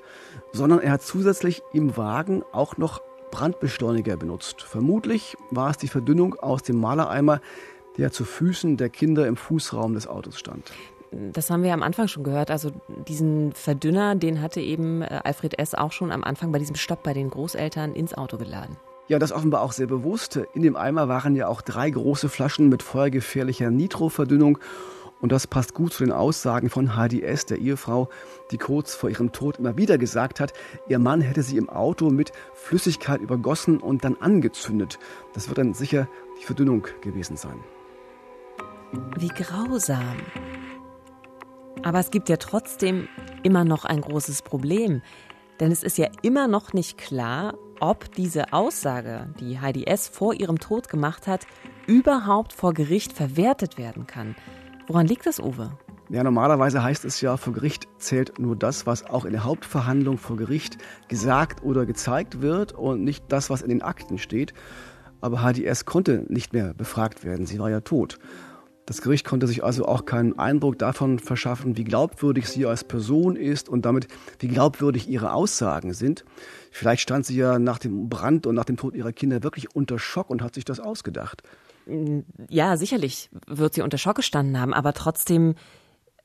sondern 0.54 0.80
er 0.80 0.92
hat 0.92 1.02
zusätzlich 1.02 1.62
im 1.74 1.98
Wagen 1.98 2.42
auch 2.54 2.78
noch 2.78 3.02
Brandbeschleuniger 3.32 4.16
benutzt. 4.16 4.62
Vermutlich 4.62 5.36
war 5.50 5.72
es 5.72 5.78
die 5.78 5.90
Verdünnung 5.90 6.36
aus 6.36 6.64
dem 6.64 6.80
Malereimer, 6.80 7.42
der 7.98 8.14
zu 8.14 8.24
Füßen 8.24 8.78
der 8.78 8.88
Kinder 8.88 9.28
im 9.28 9.36
Fußraum 9.36 9.94
des 9.94 10.08
Autos 10.08 10.40
stand 10.40 10.72
das 11.12 11.50
haben 11.50 11.64
wir 11.64 11.74
am 11.74 11.84
Anfang 11.84 12.08
schon 12.08 12.24
gehört. 12.24 12.52
Also 12.52 12.72
diesen 13.08 13.52
Verdünner, 13.54 14.16
den 14.16 14.42
hatte 14.42 14.62
eben 14.62 15.02
äh, 15.02 15.22
Alfred 15.24 15.60
S. 15.60 15.76
auch 15.76 15.92
schon 15.92 16.12
am 16.12 16.24
Anfang 16.24 16.52
bei 16.52 16.60
diesem 16.60 16.76
Stopp 16.76 17.04
bei 17.04 17.14
den 17.14 17.30
Großeltern 17.30 17.94
ins 17.94 18.14
Auto 18.14 18.38
geladen. 18.38 18.78
Ja, 19.08 19.20
das 19.20 19.34
offenbar 19.34 19.62
auch 19.62 19.74
sehr 19.74 19.88
bewusst. 19.88 20.40
In 20.54 20.62
dem 20.62 20.78
Eimer 20.78 21.10
waren 21.10 21.36
ja 21.36 21.48
auch 21.48 21.62
drei 21.62 21.90
große 21.90 22.30
Flaschen 22.30 22.70
mit 22.70 22.82
feuergefährlicher 22.82 23.70
Nitroverdünnung. 23.70 24.58
Und 25.20 25.32
das 25.32 25.48
passt 25.48 25.74
gut 25.74 25.94
zu 25.94 26.04
den 26.04 26.14
Aussagen 26.14 26.70
von 26.70 26.94
HDS, 26.96 27.46
der 27.46 27.60
Ehefrau, 27.60 28.10
die 28.50 28.58
kurz 28.58 28.96
vor 28.96 29.10
ihrem 29.10 29.32
Tod 29.32 29.58
immer 29.58 29.78
wieder 29.78 29.98
gesagt 29.98 30.40
hat, 30.40 30.54
ihr 30.88 30.98
Mann 30.98 31.22
hätte 31.22 31.44
sie 31.44 31.58
im 31.58 31.70
Auto 31.70 32.10
mit 32.10 32.32
Flüssigkeit 32.54 33.22
übergossen 33.22 33.80
und 33.80 34.04
dann 34.04 34.16
angezündet. 34.20 34.98
Das 35.34 35.48
wird 35.48 35.60
dann 35.60 35.74
sicher 35.74 36.08
die 36.40 36.46
Verdünnung 36.46 36.88
gewesen 37.02 37.38
sein. 37.38 37.60
Wie 39.18 39.28
grausam. 39.28 40.18
Aber 41.84 42.00
es 42.00 42.12
gibt 42.12 42.30
ja 42.30 42.38
trotzdem 42.38 43.08
immer 43.42 43.64
noch 43.66 43.86
ein 43.86 44.02
großes 44.02 44.44
Problem. 44.44 45.02
Denn 45.60 45.72
es 45.72 45.84
ist 45.84 45.98
ja 45.98 46.08
immer 46.22 46.48
noch 46.48 46.74
nicht 46.74 46.98
klar, 46.98 47.56
ob 47.80 48.14
diese 48.14 48.54
Aussage, 48.54 49.34
die 49.40 49.60
Heidi 49.60 49.86
S. 49.86 50.08
vor 50.08 50.34
ihrem 50.34 50.60
Tod 50.60 50.90
gemacht 50.90 51.28
hat, 51.28 51.48
überhaupt 51.88 52.54
vor 52.54 52.74
Gericht 52.74 53.14
verwertet 53.14 53.78
werden 53.80 54.06
kann. 54.06 54.36
Woran 54.88 55.08
liegt 55.08 55.26
das, 55.26 55.40
Uwe? 55.40 55.72
Ja, 56.10 56.24
normalerweise 56.24 56.84
heißt 56.84 57.06
es 57.06 57.22
ja, 57.22 57.38
vor 57.38 57.54
Gericht 57.54 57.88
zählt 57.98 58.38
nur 58.38 58.56
das, 58.56 58.86
was 58.86 59.06
auch 59.06 59.26
in 59.26 59.32
der 59.32 59.44
Hauptverhandlung 59.44 60.18
vor 60.18 60.36
Gericht 60.36 60.78
gesagt 61.08 61.64
oder 61.64 61.86
gezeigt 61.86 62.42
wird 62.42 62.74
und 62.74 63.04
nicht 63.04 63.24
das, 63.30 63.50
was 63.50 63.62
in 63.62 63.70
den 63.70 63.82
Akten 63.82 64.18
steht. 64.18 64.54
Aber 65.22 65.38
HDS 65.38 65.86
konnte 65.86 66.26
nicht 66.28 66.54
mehr 66.54 66.74
befragt 66.74 67.24
werden, 67.24 67.46
sie 67.46 67.60
war 67.60 67.70
ja 67.70 67.82
tot. 67.82 68.20
Das 68.86 69.02
Gericht 69.02 69.26
konnte 69.26 69.48
sich 69.48 69.64
also 69.64 69.86
auch 69.86 70.06
keinen 70.06 70.38
Eindruck 70.38 70.80
davon 70.80 71.20
verschaffen, 71.20 71.78
wie 71.78 71.84
glaubwürdig 71.84 72.48
sie 72.48 72.66
als 72.66 72.84
Person 72.84 73.36
ist 73.36 73.70
und 73.70 73.86
damit 73.86 74.08
wie 74.40 74.48
glaubwürdig 74.48 75.08
ihre 75.08 75.34
Aussagen 75.34 75.94
sind. 75.94 76.26
Vielleicht 76.72 77.02
stand 77.02 77.26
sie 77.26 77.36
ja 77.36 77.60
nach 77.60 77.78
dem 77.78 78.10
Brand 78.10 78.48
und 78.48 78.56
nach 78.56 78.66
dem 78.66 78.78
Tod 78.78 78.96
ihrer 78.96 79.14
Kinder 79.14 79.44
wirklich 79.44 79.76
unter 79.76 80.00
Schock 80.00 80.30
und 80.30 80.42
hat 80.42 80.56
sich 80.56 80.66
das 80.66 80.80
ausgedacht. 80.80 81.44
Ja, 82.50 82.78
sicherlich 82.78 83.30
wird 83.48 83.74
sie 83.74 83.82
unter 83.82 83.98
Schock 83.98 84.16
gestanden 84.16 84.60
haben, 84.60 84.74
aber 84.74 84.94
trotzdem, 84.94 85.56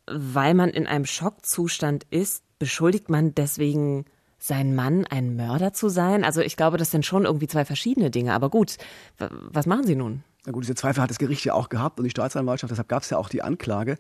weil 0.06 0.54
man 0.54 0.70
in 0.70 0.86
einem 0.86 1.06
Schockzustand 1.06 2.04
ist, 2.10 2.42
beschuldigt 2.58 3.10
man 3.10 3.34
deswegen 3.34 4.06
seinen 4.38 4.74
Mann 4.74 5.04
ein 5.06 5.36
Mörder 5.36 5.72
zu 5.72 5.88
sein? 5.88 6.24
Also 6.24 6.40
ich 6.40 6.56
glaube, 6.56 6.78
das 6.78 6.90
sind 6.90 7.04
schon 7.04 7.24
irgendwie 7.24 7.48
zwei 7.48 7.64
verschiedene 7.64 8.10
Dinge. 8.10 8.32
Aber 8.32 8.50
gut, 8.50 8.76
was 9.18 9.66
machen 9.66 9.86
Sie 9.86 9.96
nun? 9.96 10.22
Na 10.46 10.52
gut, 10.52 10.62
diese 10.62 10.76
Zweifel 10.76 11.02
hat 11.02 11.10
das 11.10 11.18
Gericht 11.18 11.44
ja 11.44 11.54
auch 11.54 11.68
gehabt 11.68 11.98
und 11.98 12.04
die 12.04 12.10
Staatsanwaltschaft, 12.10 12.70
deshalb 12.70 12.88
gab 12.88 13.02
es 13.02 13.10
ja 13.10 13.18
auch 13.18 13.28
die 13.28 13.42
Anklage. 13.42 13.98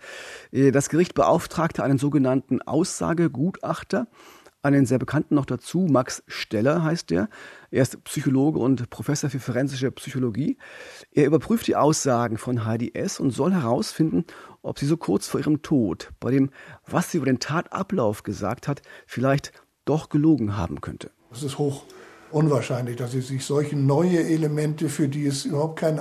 Äh, 0.52 0.70
das 0.70 0.88
Gericht 0.88 1.14
beauftragte 1.14 1.82
einen 1.82 1.98
sogenannten 1.98 2.62
Aussagegutachter, 2.62 4.06
einen 4.62 4.86
sehr 4.86 4.98
bekannten 4.98 5.34
noch 5.34 5.44
dazu, 5.44 5.86
Max 5.90 6.22
Steller 6.28 6.84
heißt 6.84 7.10
der. 7.10 7.28
Er 7.70 7.82
ist 7.82 8.02
Psychologe 8.04 8.60
und 8.60 8.90
Professor 8.90 9.28
für 9.28 9.40
forensische 9.40 9.90
Psychologie. 9.90 10.56
Er 11.12 11.26
überprüft 11.26 11.66
die 11.66 11.76
Aussagen 11.76 12.38
von 12.38 12.64
Heidi 12.64 12.92
S. 12.94 13.18
und 13.18 13.32
soll 13.32 13.52
herausfinden, 13.52 14.24
ob 14.62 14.78
sie 14.78 14.86
so 14.86 14.96
kurz 14.96 15.26
vor 15.26 15.40
ihrem 15.40 15.62
Tod, 15.62 16.10
bei 16.20 16.30
dem, 16.30 16.50
was 16.86 17.10
sie 17.10 17.18
über 17.18 17.26
den 17.26 17.40
Tatablauf 17.40 18.22
gesagt 18.22 18.68
hat, 18.68 18.82
vielleicht 19.06 19.52
doch 19.84 20.08
gelogen 20.08 20.56
haben 20.56 20.80
könnte. 20.80 21.10
Es 21.32 21.42
ist 21.42 21.58
hoch 21.58 21.84
unwahrscheinlich, 22.30 22.96
dass 22.96 23.12
sie 23.12 23.20
sich 23.20 23.44
solche 23.44 23.76
neue 23.76 24.22
Elemente, 24.22 24.88
für 24.88 25.08
die 25.08 25.26
es 25.26 25.44
überhaupt 25.44 25.80
keinen 25.80 26.00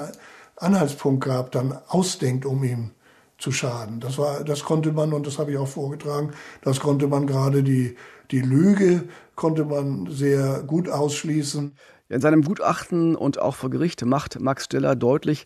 Anhaltspunkt 0.58 1.26
gab, 1.26 1.52
dann 1.52 1.78
ausdenkt, 1.88 2.46
um 2.46 2.64
ihm 2.64 2.92
zu 3.38 3.52
schaden. 3.52 4.00
Das 4.00 4.18
war, 4.18 4.44
das 4.44 4.64
konnte 4.64 4.92
man, 4.92 5.14
und 5.14 5.28
das 5.28 5.38
habe 5.40 5.52
ich 5.52 5.58
auch 5.58 5.68
vorgetragen, 5.68 6.32
das 6.62 6.80
konnte 6.80 7.08
man 7.08 7.28
gerade 7.28 7.64
die, 7.64 7.96
die 8.32 8.42
Lüge 8.42 9.04
konnte 9.36 9.66
man 9.66 10.08
sehr 10.10 10.64
gut 10.64 10.90
ausschließen. 10.90 11.74
In 12.08 12.22
seinem 12.22 12.44
Gutachten 12.44 13.16
und 13.16 13.40
auch 13.40 13.56
vor 13.56 13.70
Gericht 13.70 14.06
macht 14.06 14.40
Max 14.40 14.66
Steller 14.66 14.96
deutlich, 14.96 15.46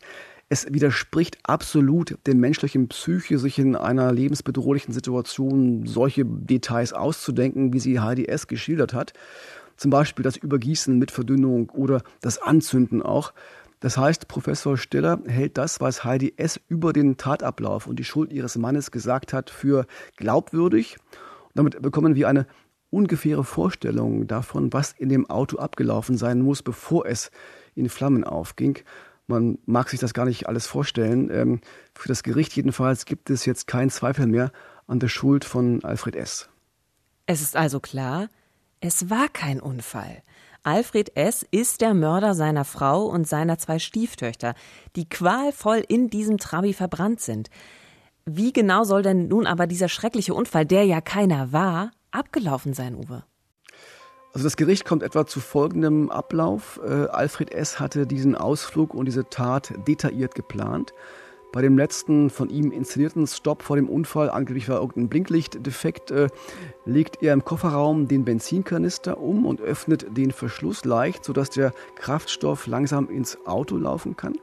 es 0.51 0.65
widerspricht 0.73 1.37
absolut 1.43 2.17
der 2.25 2.33
menschlichen 2.33 2.87
Psyche, 2.87 3.37
sich 3.37 3.59
in 3.59 3.75
einer 3.75 4.11
lebensbedrohlichen 4.11 4.93
Situation 4.93 5.85
solche 5.85 6.25
Details 6.25 6.91
auszudenken, 6.91 7.71
wie 7.71 7.79
sie 7.79 7.99
Heidi 7.99 8.25
S. 8.25 8.47
geschildert 8.47 8.95
hat. 8.95 9.13
Zum 9.77 9.91
Beispiel 9.91 10.23
das 10.23 10.37
Übergießen 10.37 10.97
mit 10.97 11.11
Verdünnung 11.11 11.69
oder 11.69 12.01
das 12.21 12.41
Anzünden 12.41 13.03
auch. 13.03 13.31
Das 13.79 13.97
heißt, 13.97 14.27
Professor 14.27 14.77
Stiller 14.77 15.21
hält 15.25 15.57
das, 15.57 15.79
was 15.79 16.03
Heidi 16.03 16.33
S. 16.37 16.59
über 16.67 16.91
den 16.91 17.17
Tatablauf 17.17 17.87
und 17.87 17.97
die 17.97 18.03
Schuld 18.03 18.33
ihres 18.33 18.57
Mannes 18.57 18.91
gesagt 18.91 19.31
hat, 19.31 19.49
für 19.49 19.85
glaubwürdig. 20.17 20.97
Und 21.47 21.57
damit 21.57 21.81
bekommen 21.81 22.15
wir 22.15 22.27
eine 22.27 22.45
ungefähre 22.89 23.43
Vorstellung 23.43 24.27
davon, 24.27 24.73
was 24.73 24.91
in 24.91 25.09
dem 25.09 25.29
Auto 25.29 25.57
abgelaufen 25.57 26.17
sein 26.17 26.41
muss, 26.41 26.61
bevor 26.61 27.05
es 27.05 27.31
in 27.75 27.87
Flammen 27.87 28.23
aufging. 28.23 28.79
Man 29.27 29.59
mag 29.65 29.89
sich 29.89 29.99
das 29.99 30.13
gar 30.13 30.25
nicht 30.25 30.47
alles 30.47 30.65
vorstellen. 30.65 31.29
Ähm, 31.31 31.61
für 31.93 32.07
das 32.07 32.23
Gericht 32.23 32.55
jedenfalls 32.55 33.05
gibt 33.05 33.29
es 33.29 33.45
jetzt 33.45 33.67
keinen 33.67 33.91
Zweifel 33.91 34.25
mehr 34.25 34.51
an 34.87 34.99
der 34.99 35.07
Schuld 35.07 35.45
von 35.45 35.83
Alfred 35.83 36.15
S. 36.15 36.49
Es 37.27 37.41
ist 37.41 37.55
also 37.55 37.79
klar, 37.79 38.27
es 38.81 39.09
war 39.11 39.27
kein 39.29 39.59
Unfall. 39.59 40.23
Alfred 40.63 41.15
S. 41.15 41.45
ist 41.51 41.81
der 41.81 41.93
Mörder 41.93 42.33
seiner 42.33 42.65
Frau 42.65 43.05
und 43.05 43.27
seiner 43.27 43.57
zwei 43.57 43.79
Stieftöchter, 43.79 44.53
die 44.95 45.07
qualvoll 45.07 45.83
in 45.87 46.09
diesem 46.09 46.37
Trabi 46.37 46.73
verbrannt 46.73 47.21
sind. 47.21 47.49
Wie 48.25 48.53
genau 48.53 48.83
soll 48.83 49.01
denn 49.01 49.27
nun 49.27 49.47
aber 49.47 49.67
dieser 49.67 49.89
schreckliche 49.89 50.33
Unfall, 50.33 50.65
der 50.65 50.85
ja 50.85 51.01
keiner 51.01 51.51
war, 51.51 51.91
abgelaufen 52.11 52.73
sein, 52.73 52.95
Uwe? 52.95 53.23
Also 54.33 54.45
das 54.45 54.57
Gericht 54.57 54.85
kommt 54.85 55.01
etwa 55.01 55.25
zu 55.25 55.39
folgendem 55.39 56.11
Ablauf. 56.11 56.79
Äh, 56.83 57.07
Alfred 57.07 57.51
S. 57.51 57.79
hatte 57.79 58.05
diesen 58.05 58.35
Ausflug 58.35 58.93
und 58.93 59.05
diese 59.05 59.29
Tat 59.29 59.73
detailliert 59.87 60.35
geplant. 60.35 60.93
Bei 61.51 61.63
dem 61.63 61.77
letzten 61.77 62.29
von 62.29 62.49
ihm 62.49 62.71
inszenierten 62.71 63.25
Stopp 63.25 63.63
vor 63.63 63.75
dem 63.75 63.89
Unfall, 63.89 64.29
angeblich 64.29 64.69
war 64.69 64.79
irgendein 64.79 65.09
Blinklichtdefekt, 65.09 66.11
äh, 66.11 66.27
legt 66.85 67.23
er 67.23 67.33
im 67.33 67.43
Kofferraum 67.43 68.07
den 68.07 68.23
Benzinkanister 68.23 69.17
um 69.17 69.47
und 69.47 69.59
öffnet 69.59 70.05
den 70.15 70.31
Verschluss 70.31 70.85
leicht, 70.85 71.25
sodass 71.25 71.49
der 71.49 71.73
Kraftstoff 71.95 72.67
langsam 72.67 73.09
ins 73.09 73.37
Auto 73.47 73.77
laufen 73.77 74.15
kann. 74.15 74.37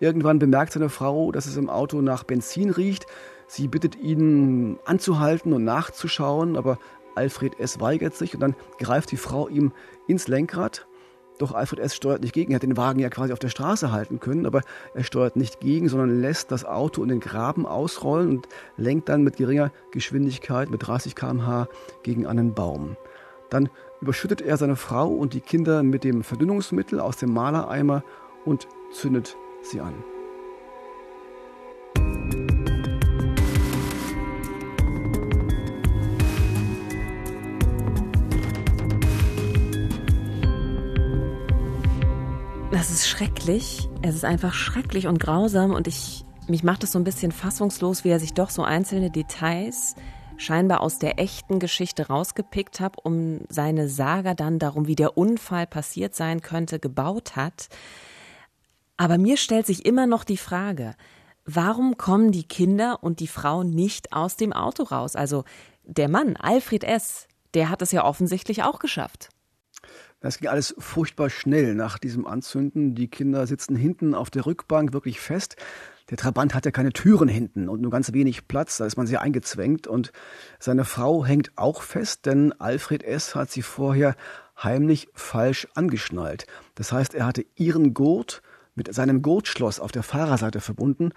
Irgendwann 0.00 0.38
bemerkt 0.38 0.72
seine 0.72 0.88
Frau, 0.88 1.32
dass 1.32 1.46
es 1.46 1.58
im 1.58 1.68
Auto 1.68 2.00
nach 2.00 2.24
Benzin 2.24 2.70
riecht. 2.70 3.06
Sie 3.46 3.68
bittet 3.68 3.96
ihn 3.96 4.78
anzuhalten 4.86 5.52
und 5.52 5.64
nachzuschauen, 5.64 6.56
aber 6.56 6.78
Alfred 7.14 7.60
S. 7.60 7.78
weigert 7.78 8.14
sich 8.14 8.34
und 8.34 8.40
dann 8.40 8.56
greift 8.78 9.12
die 9.12 9.18
Frau 9.18 9.48
ihm 9.48 9.72
ins 10.06 10.28
Lenkrad 10.28 10.86
doch 11.42 11.52
Alfred 11.52 11.80
S. 11.80 11.94
steuert 11.94 12.22
nicht 12.22 12.32
gegen. 12.32 12.52
Er 12.52 12.56
hat 12.56 12.62
den 12.62 12.76
Wagen 12.76 13.00
ja 13.00 13.10
quasi 13.10 13.32
auf 13.32 13.38
der 13.38 13.48
Straße 13.48 13.92
halten 13.92 14.20
können, 14.20 14.46
aber 14.46 14.62
er 14.94 15.04
steuert 15.04 15.36
nicht 15.36 15.60
gegen, 15.60 15.88
sondern 15.88 16.20
lässt 16.20 16.50
das 16.50 16.64
Auto 16.64 17.02
in 17.02 17.08
den 17.08 17.20
Graben 17.20 17.66
ausrollen 17.66 18.28
und 18.28 18.48
lenkt 18.76 19.08
dann 19.08 19.22
mit 19.22 19.36
geringer 19.36 19.72
Geschwindigkeit, 19.90 20.70
mit 20.70 20.86
30 20.86 21.14
km/h, 21.14 21.68
gegen 22.02 22.26
einen 22.26 22.54
Baum. 22.54 22.96
Dann 23.50 23.68
überschüttet 24.00 24.40
er 24.40 24.56
seine 24.56 24.76
Frau 24.76 25.08
und 25.08 25.34
die 25.34 25.40
Kinder 25.40 25.82
mit 25.82 26.04
dem 26.04 26.22
Verdünnungsmittel 26.22 27.00
aus 27.00 27.16
dem 27.18 27.32
Malereimer 27.32 28.02
und 28.44 28.66
zündet 28.92 29.36
sie 29.62 29.80
an. 29.80 29.94
Schrecklich. 43.12 43.90
Es 44.00 44.14
ist 44.14 44.24
einfach 44.24 44.54
schrecklich 44.54 45.06
und 45.06 45.20
grausam 45.20 45.72
und 45.72 45.86
ich, 45.86 46.24
mich 46.48 46.62
macht 46.64 46.82
es 46.82 46.92
so 46.92 46.98
ein 46.98 47.04
bisschen 47.04 47.30
fassungslos, 47.30 48.04
wie 48.04 48.08
er 48.08 48.18
sich 48.18 48.32
doch 48.32 48.48
so 48.48 48.62
einzelne 48.62 49.10
Details 49.10 49.94
scheinbar 50.38 50.80
aus 50.80 50.98
der 50.98 51.18
echten 51.20 51.58
Geschichte 51.58 52.08
rausgepickt 52.08 52.80
hat, 52.80 52.96
um 53.04 53.40
seine 53.50 53.90
Saga 53.90 54.32
dann 54.32 54.58
darum, 54.58 54.86
wie 54.86 54.94
der 54.94 55.18
Unfall 55.18 55.66
passiert 55.66 56.14
sein 56.14 56.40
könnte, 56.40 56.78
gebaut 56.78 57.36
hat. 57.36 57.68
Aber 58.96 59.18
mir 59.18 59.36
stellt 59.36 59.66
sich 59.66 59.84
immer 59.84 60.06
noch 60.06 60.24
die 60.24 60.38
Frage, 60.38 60.94
warum 61.44 61.98
kommen 61.98 62.32
die 62.32 62.48
Kinder 62.48 63.02
und 63.02 63.20
die 63.20 63.28
Frau 63.28 63.62
nicht 63.62 64.14
aus 64.14 64.36
dem 64.36 64.54
Auto 64.54 64.84
raus? 64.84 65.16
Also 65.16 65.44
der 65.84 66.08
Mann, 66.08 66.36
Alfred 66.36 66.82
S., 66.82 67.28
der 67.52 67.68
hat 67.68 67.82
es 67.82 67.92
ja 67.92 68.06
offensichtlich 68.06 68.62
auch 68.62 68.78
geschafft. 68.78 69.28
Das 70.22 70.38
ging 70.38 70.48
alles 70.48 70.74
furchtbar 70.78 71.30
schnell 71.30 71.74
nach 71.74 71.98
diesem 71.98 72.26
Anzünden. 72.26 72.94
Die 72.94 73.08
Kinder 73.08 73.46
sitzen 73.46 73.74
hinten 73.74 74.14
auf 74.14 74.30
der 74.30 74.46
Rückbank 74.46 74.92
wirklich 74.92 75.20
fest. 75.20 75.56
Der 76.10 76.16
Trabant 76.16 76.54
hat 76.54 76.64
ja 76.64 76.70
keine 76.70 76.92
Türen 76.92 77.28
hinten 77.28 77.68
und 77.68 77.80
nur 77.80 77.90
ganz 77.90 78.12
wenig 78.12 78.46
Platz, 78.46 78.76
da 78.76 78.86
ist 78.86 78.96
man 78.96 79.06
sehr 79.06 79.20
eingezwängt. 79.20 79.86
Und 79.88 80.12
seine 80.60 80.84
Frau 80.84 81.24
hängt 81.24 81.50
auch 81.56 81.82
fest, 81.82 82.26
denn 82.26 82.52
Alfred 82.52 83.02
S. 83.02 83.34
hat 83.34 83.50
sie 83.50 83.62
vorher 83.62 84.14
heimlich 84.62 85.08
falsch 85.12 85.66
angeschnallt. 85.74 86.46
Das 86.76 86.92
heißt, 86.92 87.14
er 87.14 87.26
hatte 87.26 87.44
ihren 87.56 87.92
Gurt 87.92 88.42
mit 88.74 88.92
seinem 88.92 89.22
Gurtschloss 89.22 89.80
auf 89.80 89.92
der 89.92 90.02
Fahrerseite 90.02 90.60
verbunden. 90.60 91.10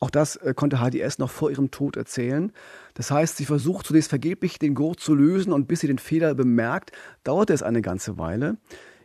Auch 0.00 0.10
das 0.10 0.36
äh, 0.36 0.54
konnte 0.54 0.78
HDS 0.78 1.18
noch 1.18 1.30
vor 1.30 1.50
ihrem 1.50 1.70
Tod 1.70 1.96
erzählen. 1.96 2.52
Das 2.94 3.10
heißt, 3.10 3.36
sie 3.36 3.44
versucht 3.44 3.86
zunächst 3.86 4.10
vergeblich, 4.10 4.58
den 4.58 4.74
Gurt 4.74 5.00
zu 5.00 5.14
lösen 5.14 5.52
und 5.52 5.68
bis 5.68 5.80
sie 5.80 5.86
den 5.86 5.98
Fehler 5.98 6.34
bemerkt, 6.34 6.92
dauerte 7.24 7.52
es 7.52 7.62
eine 7.62 7.82
ganze 7.82 8.18
Weile. 8.18 8.56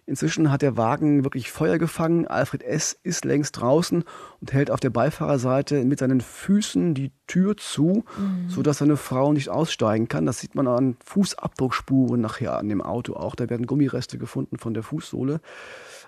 Inzwischen 0.08 0.52
hat 0.52 0.62
der 0.62 0.78
Wagen 0.78 1.24
wirklich 1.24 1.52
Feuer 1.52 1.78
gefangen. 1.78 2.28
Alfred 2.28 2.64
S. 2.64 3.00
ist 3.04 3.24
längst 3.24 3.62
draußen 3.62 4.04
und 4.42 4.52
hält 4.52 4.72
auf 4.72 4.80
der 4.80 4.90
Beifahrerseite 4.90 5.86
mit 5.86 6.00
seinen 6.00 6.22
Füßen 6.22 6.96
die 6.96 7.12
Tür 7.28 7.56
zu, 7.56 8.04
mhm. 8.18 8.50
sodass 8.50 8.80
seine 8.80 8.98
Frau 8.98 9.32
nicht 9.32 9.50
aussteigen 9.50 10.08
kann. 10.08 10.26
Das 10.26 10.40
sieht 10.40 10.56
man 10.56 10.68
an 10.68 10.98
Fußabdruckspuren 11.06 12.20
nachher 12.20 12.58
an 12.58 12.68
dem 12.68 12.82
Auto 12.82 13.14
auch. 13.14 13.36
Da 13.36 13.50
werden 13.50 13.68
Gummireste 13.68 14.18
gefunden 14.18 14.58
von 14.58 14.74
der 14.74 14.84
Fußsohle. 14.84 15.40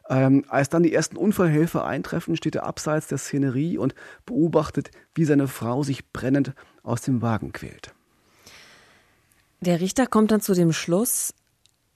Ähm, 0.10 0.44
als 0.50 0.70
dann 0.70 0.84
die 0.84 0.94
ersten 0.94 1.18
Unfallhelfer 1.18 1.86
eintreffen, 1.86 2.36
steht 2.36 2.56
er 2.56 2.66
abseits 2.66 3.08
der 3.08 3.18
Szenerie 3.18 3.78
und 3.78 3.96
beobachtet, 4.26 4.92
wie 5.16 5.26
seine 5.26 5.48
Frau 5.48 5.84
sich 5.84 6.12
brennend 6.12 6.54
aus 6.84 7.02
dem 7.02 7.22
Wagen 7.22 7.54
quält. 7.54 7.94
Der 9.62 9.80
Richter 9.80 10.08
kommt 10.08 10.32
dann 10.32 10.42
zu 10.42 10.54
dem 10.54 10.74
Schluss, 10.74 11.34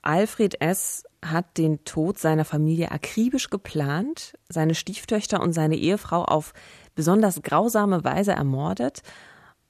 Alfred 0.08 0.62
S. 0.62 1.04
hat 1.22 1.58
den 1.58 1.84
Tod 1.84 2.18
seiner 2.18 2.46
Familie 2.46 2.92
akribisch 2.92 3.50
geplant, 3.50 4.38
seine 4.48 4.74
Stieftöchter 4.74 5.42
und 5.42 5.52
seine 5.52 5.76
Ehefrau 5.76 6.24
auf 6.24 6.54
besonders 6.96 7.42
grausame 7.42 8.06
Weise 8.06 8.32
ermordet. 8.32 9.02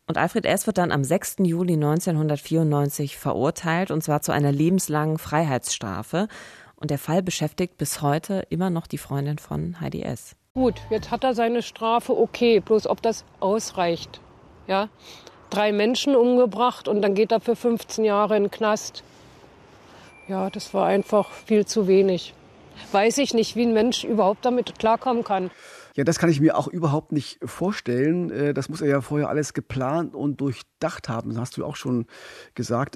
Und 0.06 0.20
Alfred 0.20 0.46
S. 0.46 0.68
wird 0.68 0.78
dann 0.78 0.92
am 0.92 1.04
6. 1.04 1.38
Juli 1.40 1.74
1994 1.74 3.18
verurteilt, 3.18 3.90
und 3.90 4.04
zwar 4.04 4.22
zu 4.22 4.32
einer 4.32 4.52
lebenslangen 4.52 5.18
Freiheitsstrafe. 5.18 6.28
Und 6.80 6.92
der 6.92 7.00
Fall 7.00 7.24
beschäftigt 7.24 7.78
bis 7.78 8.02
heute 8.02 8.46
immer 8.50 8.70
noch 8.70 8.88
die 8.88 9.00
Freundin 9.00 9.40
von 9.40 9.82
Heidi 9.82 10.04
S. 10.04 10.36
Gut, 10.54 10.76
jetzt 10.90 11.12
hat 11.12 11.24
er 11.24 11.34
seine 11.34 11.62
Strafe, 11.62 12.18
okay, 12.18 12.60
bloß 12.60 12.88
ob 12.88 13.02
das 13.02 13.26
ausreicht. 13.40 14.22
Ja, 14.68 14.90
drei 15.50 15.72
Menschen 15.72 16.16
umgebracht 16.16 16.88
und 16.88 17.02
dann 17.02 17.14
geht 17.14 17.32
er 17.32 17.40
für 17.40 17.56
15 17.56 18.06
Jahre 18.06 18.38
in 18.38 18.44
den 18.44 18.52
Knast. 18.52 19.04
Ja, 20.28 20.50
das 20.50 20.74
war 20.74 20.86
einfach 20.86 21.32
viel 21.32 21.66
zu 21.66 21.88
wenig. 21.88 22.34
Weiß 22.92 23.18
ich 23.18 23.34
nicht, 23.34 23.56
wie 23.56 23.66
ein 23.66 23.74
Mensch 23.74 24.04
überhaupt 24.04 24.46
damit 24.46 24.78
klarkommen 24.78 25.24
kann. 25.24 25.52
Ja, 25.96 26.04
das 26.04 26.20
kann 26.20 26.30
ich 26.30 26.40
mir 26.40 26.56
auch 26.56 26.68
überhaupt 26.68 27.12
nicht 27.12 27.40
vorstellen. 27.44 28.30
Äh, 28.30 28.54
das 28.54 28.70
muss 28.70 28.82
er 28.82 28.88
ja 28.88 29.02
vorher 29.02 29.30
alles 29.30 29.54
geplant 29.54 30.16
und 30.16 30.40
durchdacht 30.42 31.10
haben. 31.10 31.32
Das 31.32 31.40
hast 31.40 31.58
du 31.58 31.66
auch 31.66 31.76
schon 31.76 32.06
gesagt. 32.54 32.96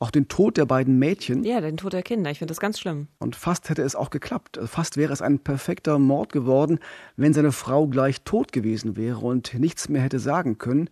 Auch 0.00 0.12
den 0.12 0.28
Tod 0.28 0.56
der 0.56 0.64
beiden 0.64 1.00
Mädchen. 1.00 1.42
Ja, 1.42 1.60
den 1.60 1.76
Tod 1.76 1.92
der 1.92 2.02
Kinder. 2.02 2.30
Ich 2.30 2.38
finde 2.38 2.52
das 2.52 2.60
ganz 2.60 2.78
schlimm. 2.78 3.08
Und 3.18 3.34
fast 3.34 3.68
hätte 3.68 3.82
es 3.82 3.96
auch 3.96 4.10
geklappt. 4.10 4.60
Fast 4.66 4.96
wäre 4.96 5.12
es 5.12 5.22
ein 5.22 5.40
perfekter 5.40 5.98
Mord 5.98 6.32
geworden, 6.32 6.78
wenn 7.16 7.34
seine 7.34 7.50
Frau 7.50 7.88
gleich 7.88 8.22
tot 8.22 8.52
gewesen 8.52 8.96
wäre 8.96 9.18
und 9.18 9.54
nichts 9.54 9.88
mehr 9.88 10.02
hätte 10.02 10.20
sagen 10.20 10.58
können. 10.58 10.88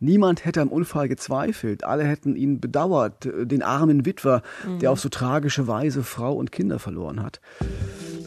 Niemand 0.00 0.44
hätte 0.44 0.60
am 0.60 0.68
Unfall 0.68 1.08
gezweifelt. 1.08 1.84
Alle 1.84 2.02
hätten 2.02 2.34
ihn 2.34 2.60
bedauert, 2.60 3.26
äh, 3.26 3.46
den 3.46 3.62
armen 3.62 4.04
Witwer, 4.04 4.42
mhm. 4.66 4.80
der 4.80 4.90
auf 4.90 4.98
so 4.98 5.08
tragische 5.08 5.68
Weise 5.68 6.02
Frau 6.02 6.34
und 6.34 6.50
Kinder 6.50 6.80
verloren 6.80 7.22
hat. 7.22 7.40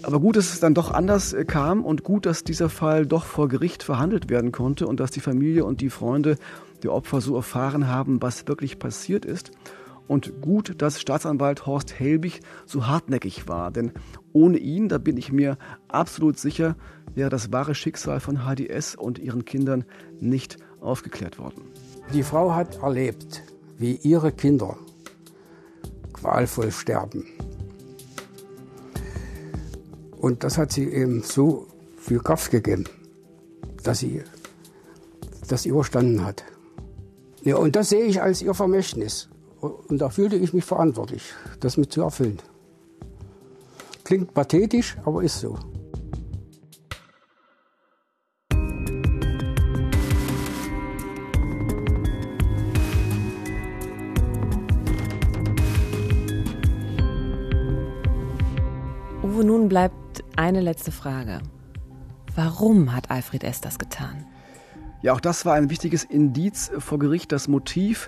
Aber 0.03 0.19
gut, 0.19 0.35
dass 0.35 0.53
es 0.53 0.59
dann 0.61 0.73
doch 0.73 0.91
anders 0.91 1.33
äh, 1.33 1.43
kam 1.43 1.83
und 1.83 2.03
gut, 2.03 2.25
dass 2.25 2.45
dieser 2.45 2.69
Fall 2.69 3.05
doch 3.05 3.25
vor 3.25 3.49
Gericht 3.49 3.83
verhandelt 3.83 4.29
werden 4.29 4.53
konnte 4.53 4.87
und 4.87 4.99
dass 5.01 5.11
die 5.11 5.19
Familie 5.19 5.65
und 5.65 5.81
die 5.81 5.89
Freunde 5.89 6.37
der 6.83 6.93
Opfer 6.93 7.19
so 7.19 7.35
erfahren 7.35 7.87
haben, 7.87 8.21
was 8.21 8.47
wirklich 8.47 8.79
passiert 8.79 9.25
ist. 9.25 9.51
Und 10.11 10.41
gut, 10.41 10.81
dass 10.81 10.99
Staatsanwalt 10.99 11.65
Horst 11.65 11.97
Helbig 11.97 12.41
so 12.65 12.85
hartnäckig 12.85 13.47
war, 13.47 13.71
denn 13.71 13.93
ohne 14.33 14.57
ihn, 14.57 14.89
da 14.89 14.97
bin 14.97 15.15
ich 15.15 15.31
mir 15.31 15.57
absolut 15.87 16.37
sicher, 16.37 16.75
wäre 17.15 17.29
das 17.29 17.53
wahre 17.53 17.75
Schicksal 17.75 18.19
von 18.19 18.39
HDS 18.39 18.95
und 18.95 19.19
ihren 19.19 19.45
Kindern 19.45 19.85
nicht 20.19 20.57
aufgeklärt 20.81 21.39
worden. 21.39 21.63
Die 22.11 22.23
Frau 22.23 22.53
hat 22.53 22.79
erlebt, 22.83 23.41
wie 23.77 23.95
ihre 24.03 24.33
Kinder 24.33 24.77
qualvoll 26.11 26.73
sterben. 26.73 27.25
Und 30.17 30.43
das 30.43 30.57
hat 30.57 30.73
sie 30.73 30.89
eben 30.89 31.23
so 31.23 31.67
viel 31.95 32.19
Kraft 32.19 32.51
gegeben, 32.51 32.83
dass 33.81 33.99
sie 33.99 34.23
das 35.47 35.65
überstanden 35.65 36.25
hat. 36.25 36.43
Ja, 37.43 37.55
und 37.55 37.77
das 37.77 37.87
sehe 37.87 38.03
ich 38.03 38.21
als 38.21 38.41
ihr 38.41 38.53
Vermächtnis. 38.53 39.30
Und 39.61 39.99
da 39.99 40.09
fühlte 40.09 40.35
ich 40.35 40.53
mich 40.53 40.65
verantwortlich, 40.65 41.33
das 41.59 41.77
mit 41.77 41.93
zu 41.93 42.01
erfüllen. 42.01 42.39
Klingt 44.03 44.33
pathetisch, 44.33 44.97
aber 45.05 45.21
ist 45.21 45.39
so. 45.39 45.57
Uwe, 59.23 59.45
nun 59.45 59.69
bleibt 59.69 60.23
eine 60.35 60.61
letzte 60.61 60.91
Frage. 60.91 61.39
Warum 62.35 62.95
hat 62.95 63.11
Alfred 63.11 63.43
S. 63.43 63.61
das 63.61 63.77
getan? 63.77 64.25
Ja, 65.03 65.13
auch 65.13 65.19
das 65.19 65.45
war 65.45 65.55
ein 65.55 65.69
wichtiges 65.69 66.03
Indiz 66.03 66.71
vor 66.77 66.99
Gericht, 66.99 67.31
das 67.31 67.47
Motiv, 67.47 68.07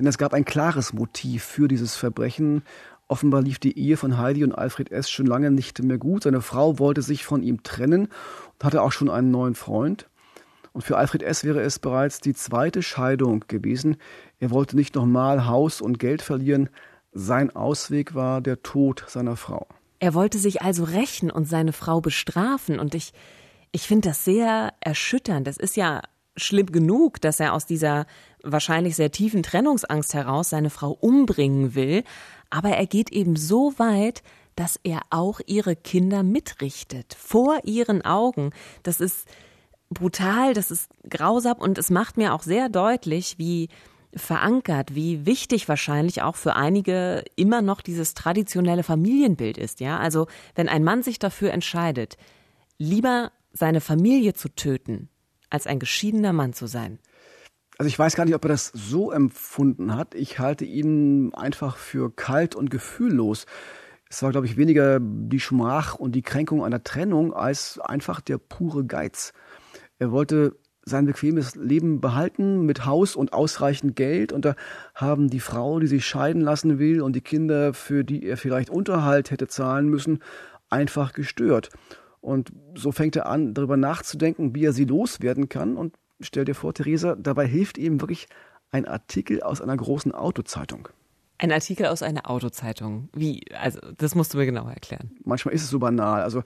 denn 0.00 0.08
es 0.08 0.18
gab 0.18 0.32
ein 0.32 0.46
klares 0.46 0.94
Motiv 0.94 1.44
für 1.44 1.68
dieses 1.68 1.94
Verbrechen. 1.94 2.62
Offenbar 3.06 3.42
lief 3.42 3.58
die 3.58 3.78
Ehe 3.78 3.98
von 3.98 4.16
Heidi 4.16 4.42
und 4.44 4.54
Alfred 4.54 4.90
S. 4.90 5.10
schon 5.10 5.26
lange 5.26 5.50
nicht 5.50 5.82
mehr 5.82 5.98
gut. 5.98 6.22
Seine 6.22 6.40
Frau 6.40 6.78
wollte 6.78 7.02
sich 7.02 7.24
von 7.24 7.42
ihm 7.42 7.62
trennen 7.62 8.06
und 8.06 8.64
hatte 8.64 8.80
auch 8.80 8.92
schon 8.92 9.10
einen 9.10 9.30
neuen 9.30 9.54
Freund. 9.54 10.08
Und 10.72 10.82
für 10.82 10.96
Alfred 10.96 11.22
S. 11.22 11.44
wäre 11.44 11.60
es 11.60 11.78
bereits 11.78 12.20
die 12.20 12.32
zweite 12.32 12.82
Scheidung 12.82 13.44
gewesen. 13.46 13.96
Er 14.38 14.50
wollte 14.50 14.74
nicht 14.74 14.94
nochmal 14.94 15.46
Haus 15.46 15.82
und 15.82 15.98
Geld 15.98 16.22
verlieren. 16.22 16.70
Sein 17.12 17.54
Ausweg 17.54 18.14
war 18.14 18.40
der 18.40 18.62
Tod 18.62 19.04
seiner 19.06 19.36
Frau. 19.36 19.66
Er 19.98 20.14
wollte 20.14 20.38
sich 20.38 20.62
also 20.62 20.84
rächen 20.84 21.30
und 21.30 21.44
seine 21.44 21.74
Frau 21.74 22.00
bestrafen. 22.00 22.78
Und 22.78 22.94
ich, 22.94 23.12
ich 23.70 23.86
finde 23.86 24.08
das 24.08 24.24
sehr 24.24 24.72
erschütternd. 24.80 25.46
Es 25.46 25.58
ist 25.58 25.76
ja 25.76 26.00
schlimm 26.40 26.66
genug, 26.66 27.20
dass 27.20 27.40
er 27.40 27.54
aus 27.54 27.66
dieser 27.66 28.06
wahrscheinlich 28.42 28.96
sehr 28.96 29.12
tiefen 29.12 29.42
Trennungsangst 29.42 30.14
heraus 30.14 30.50
seine 30.50 30.70
Frau 30.70 30.90
umbringen 30.90 31.74
will, 31.74 32.04
aber 32.50 32.70
er 32.70 32.86
geht 32.86 33.10
eben 33.12 33.36
so 33.36 33.74
weit, 33.78 34.22
dass 34.56 34.78
er 34.82 35.00
auch 35.10 35.40
ihre 35.46 35.76
Kinder 35.76 36.22
mitrichtet, 36.22 37.14
vor 37.18 37.60
ihren 37.64 38.04
Augen. 38.04 38.50
Das 38.82 39.00
ist 39.00 39.26
brutal, 39.90 40.54
das 40.54 40.70
ist 40.70 40.90
grausam 41.08 41.58
und 41.58 41.78
es 41.78 41.90
macht 41.90 42.16
mir 42.16 42.34
auch 42.34 42.42
sehr 42.42 42.68
deutlich, 42.68 43.38
wie 43.38 43.68
verankert, 44.14 44.94
wie 44.94 45.24
wichtig 45.24 45.68
wahrscheinlich 45.68 46.22
auch 46.22 46.36
für 46.36 46.56
einige 46.56 47.24
immer 47.36 47.62
noch 47.62 47.80
dieses 47.80 48.14
traditionelle 48.14 48.82
Familienbild 48.82 49.56
ist, 49.56 49.80
ja? 49.80 49.98
Also, 49.98 50.26
wenn 50.54 50.68
ein 50.68 50.82
Mann 50.82 51.02
sich 51.02 51.18
dafür 51.18 51.52
entscheidet, 51.52 52.16
lieber 52.76 53.30
seine 53.52 53.80
Familie 53.80 54.34
zu 54.34 54.48
töten, 54.48 55.08
als 55.50 55.66
ein 55.66 55.78
geschiedener 55.78 56.32
Mann 56.32 56.52
zu 56.52 56.66
sein. 56.66 56.98
Also 57.78 57.88
ich 57.88 57.98
weiß 57.98 58.14
gar 58.14 58.24
nicht, 58.24 58.34
ob 58.34 58.44
er 58.44 58.50
das 58.50 58.70
so 58.74 59.10
empfunden 59.10 59.96
hat. 59.96 60.14
Ich 60.14 60.38
halte 60.38 60.64
ihn 60.64 61.32
einfach 61.34 61.76
für 61.76 62.14
kalt 62.14 62.54
und 62.54 62.70
gefühllos. 62.70 63.46
Es 64.08 64.22
war, 64.22 64.32
glaube 64.32 64.46
ich, 64.46 64.56
weniger 64.56 64.98
die 65.00 65.40
Schmach 65.40 65.94
und 65.94 66.12
die 66.12 66.22
Kränkung 66.22 66.64
einer 66.64 66.82
Trennung 66.82 67.32
als 67.32 67.78
einfach 67.78 68.20
der 68.20 68.38
pure 68.38 68.84
Geiz. 68.84 69.32
Er 69.98 70.10
wollte 70.10 70.56
sein 70.84 71.06
bequemes 71.06 71.54
Leben 71.54 72.00
behalten 72.00 72.66
mit 72.66 72.84
Haus 72.86 73.16
und 73.16 73.32
ausreichend 73.32 73.96
Geld 73.96 74.32
und 74.32 74.44
da 74.44 74.56
haben 74.94 75.30
die 75.30 75.40
Frau, 75.40 75.78
die 75.78 75.86
sich 75.86 76.04
scheiden 76.04 76.42
lassen 76.42 76.78
will 76.78 77.00
und 77.00 77.14
die 77.14 77.20
Kinder, 77.20 77.72
für 77.72 78.04
die 78.04 78.26
er 78.26 78.36
vielleicht 78.36 78.70
Unterhalt 78.70 79.30
hätte 79.30 79.46
zahlen 79.46 79.88
müssen, 79.88 80.20
einfach 80.68 81.12
gestört. 81.12 81.70
Und 82.20 82.52
so 82.74 82.92
fängt 82.92 83.16
er 83.16 83.26
an, 83.26 83.54
darüber 83.54 83.76
nachzudenken, 83.76 84.54
wie 84.54 84.64
er 84.64 84.72
sie 84.72 84.84
loswerden 84.84 85.48
kann. 85.48 85.76
Und 85.76 85.96
stell 86.20 86.44
dir 86.44 86.54
vor, 86.54 86.74
Theresa, 86.74 87.16
dabei 87.16 87.46
hilft 87.46 87.78
ihm 87.78 88.00
wirklich 88.00 88.28
ein 88.70 88.86
Artikel 88.86 89.42
aus 89.42 89.60
einer 89.60 89.76
großen 89.76 90.12
Autozeitung. 90.12 90.88
Ein 91.38 91.52
Artikel 91.52 91.86
aus 91.86 92.02
einer 92.02 92.28
Autozeitung. 92.28 93.08
Wie? 93.14 93.42
Also, 93.58 93.80
das 93.96 94.14
musst 94.14 94.34
du 94.34 94.38
mir 94.38 94.44
genauer 94.44 94.72
erklären. 94.72 95.12
Manchmal 95.24 95.54
ist 95.54 95.62
es 95.62 95.70
so 95.70 95.78
banal. 95.78 96.20
Also, 96.20 96.42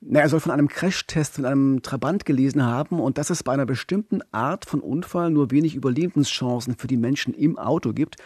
na, 0.00 0.20
er 0.20 0.28
soll 0.28 0.38
von 0.38 0.52
einem 0.52 0.68
Crashtest 0.68 1.34
von 1.34 1.44
einem 1.44 1.82
Trabant 1.82 2.24
gelesen 2.24 2.64
haben 2.64 3.00
und 3.00 3.18
dass 3.18 3.30
es 3.30 3.42
bei 3.42 3.52
einer 3.52 3.66
bestimmten 3.66 4.20
Art 4.30 4.64
von 4.64 4.78
Unfall 4.78 5.30
nur 5.30 5.50
wenig 5.50 5.74
Überlebenschancen 5.74 6.76
für 6.76 6.86
die 6.86 6.96
Menschen 6.96 7.34
im 7.34 7.58
Auto 7.58 7.92
gibt. 7.92 8.16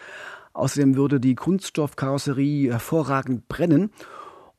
Außerdem 0.53 0.95
würde 0.95 1.19
die 1.19 1.33
Kunststoffkarosserie 1.33 2.71
hervorragend 2.71 3.47
brennen 3.47 3.89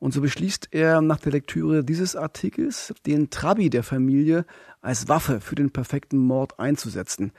und 0.05 0.11
so 0.11 0.21
beschließt 0.21 0.67
er 0.69 1.01
nach 1.01 1.17
der 1.17 1.31
Lektüre 1.31 1.83
dieses 1.83 2.15
Artikels, 2.15 2.93
den 3.07 3.31
Trabi 3.31 3.71
der 3.71 3.81
Familie 3.81 4.45
als 4.79 5.07
Waffe 5.07 5.41
für 5.41 5.55
den 5.55 5.71
perfekten 5.71 6.19
Mord 6.19 6.59
einzusetzen. 6.59 7.31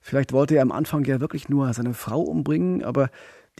Vielleicht 0.00 0.32
wollte 0.32 0.56
er 0.56 0.62
am 0.62 0.72
Anfang 0.72 1.04
ja 1.04 1.20
wirklich 1.20 1.48
nur 1.48 1.72
seine 1.72 1.94
Frau 1.94 2.20
umbringen, 2.20 2.82
aber 2.82 3.08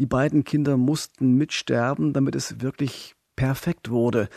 die 0.01 0.07
beiden 0.07 0.43
Kinder 0.43 0.77
mussten 0.77 1.35
mitsterben, 1.35 2.15
damit 2.15 2.35
es 2.35 2.61
wirklich 2.61 3.15
perfekt 3.37 3.91
wurde, 3.91 4.29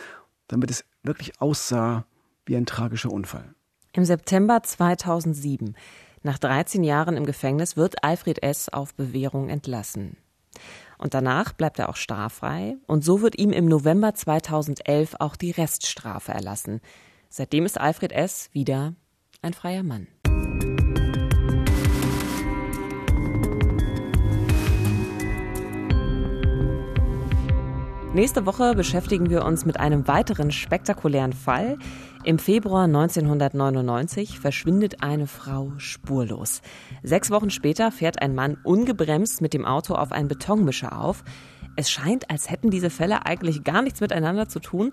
damit 0.46 0.70
es 0.70 0.84
wirklich 1.02 1.40
aussah 1.40 2.06
wie 2.44 2.56
ein 2.56 2.64
tragischer 2.64 3.10
Unfall. 3.10 3.56
Im 3.92 4.04
September 4.04 4.62
2007, 4.62 5.74
nach 6.22 6.38
13 6.38 6.84
Jahren 6.84 7.16
im 7.16 7.26
Gefängnis, 7.26 7.76
wird 7.76 8.04
Alfred 8.04 8.40
S. 8.40 8.68
auf 8.68 8.94
Bewährung 8.94 9.48
entlassen. 9.48 10.16
Und 10.98 11.14
danach 11.14 11.52
bleibt 11.52 11.78
er 11.78 11.88
auch 11.88 11.96
straffrei. 11.96 12.76
Und 12.86 13.04
so 13.04 13.20
wird 13.22 13.38
ihm 13.38 13.52
im 13.52 13.66
November 13.66 14.14
2011 14.14 15.16
auch 15.18 15.36
die 15.36 15.50
Reststrafe 15.50 16.32
erlassen. 16.32 16.80
Seitdem 17.28 17.66
ist 17.66 17.80
Alfred 17.80 18.12
S. 18.12 18.50
wieder 18.52 18.94
ein 19.42 19.52
freier 19.52 19.82
Mann. 19.82 20.06
Nächste 28.16 28.46
Woche 28.46 28.74
beschäftigen 28.74 29.28
wir 29.28 29.44
uns 29.44 29.66
mit 29.66 29.78
einem 29.78 30.08
weiteren 30.08 30.50
spektakulären 30.50 31.34
Fall. 31.34 31.76
Im 32.24 32.38
Februar 32.38 32.84
1999 32.84 34.40
verschwindet 34.40 35.02
eine 35.02 35.26
Frau 35.26 35.74
spurlos. 35.76 36.62
Sechs 37.02 37.30
Wochen 37.30 37.50
später 37.50 37.92
fährt 37.92 38.22
ein 38.22 38.34
Mann 38.34 38.56
ungebremst 38.64 39.42
mit 39.42 39.52
dem 39.52 39.66
Auto 39.66 39.96
auf 39.96 40.12
einen 40.12 40.28
Betonmischer 40.28 40.98
auf. 40.98 41.24
Es 41.76 41.90
scheint, 41.90 42.30
als 42.30 42.50
hätten 42.50 42.70
diese 42.70 42.88
Fälle 42.88 43.26
eigentlich 43.26 43.64
gar 43.64 43.82
nichts 43.82 44.00
miteinander 44.00 44.48
zu 44.48 44.60
tun, 44.60 44.92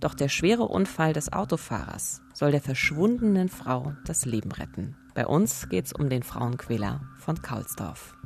doch 0.00 0.14
der 0.14 0.28
schwere 0.28 0.64
Unfall 0.64 1.12
des 1.12 1.32
Autofahrers 1.32 2.22
soll 2.32 2.50
der 2.50 2.60
verschwundenen 2.60 3.50
Frau 3.50 3.92
das 4.04 4.24
Leben 4.24 4.50
retten. 4.50 4.96
Bei 5.14 5.28
uns 5.28 5.68
geht 5.68 5.84
es 5.86 5.92
um 5.92 6.08
den 6.08 6.24
Frauenquäler 6.24 7.02
von 7.18 7.40
Kaulsdorf. 7.40 8.16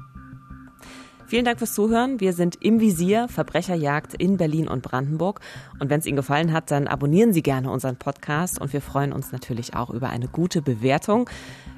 Vielen 1.28 1.44
Dank 1.44 1.58
fürs 1.58 1.74
Zuhören. 1.74 2.20
Wir 2.20 2.32
sind 2.32 2.56
im 2.62 2.80
Visier 2.80 3.28
Verbrecherjagd 3.28 4.14
in 4.14 4.38
Berlin 4.38 4.66
und 4.66 4.80
Brandenburg. 4.80 5.40
Und 5.78 5.90
wenn 5.90 6.00
es 6.00 6.06
Ihnen 6.06 6.16
gefallen 6.16 6.54
hat, 6.54 6.70
dann 6.70 6.86
abonnieren 6.86 7.34
Sie 7.34 7.42
gerne 7.42 7.70
unseren 7.70 7.96
Podcast 7.96 8.58
und 8.58 8.72
wir 8.72 8.80
freuen 8.80 9.12
uns 9.12 9.30
natürlich 9.30 9.74
auch 9.74 9.90
über 9.90 10.08
eine 10.08 10.28
gute 10.28 10.62
Bewertung. 10.62 11.28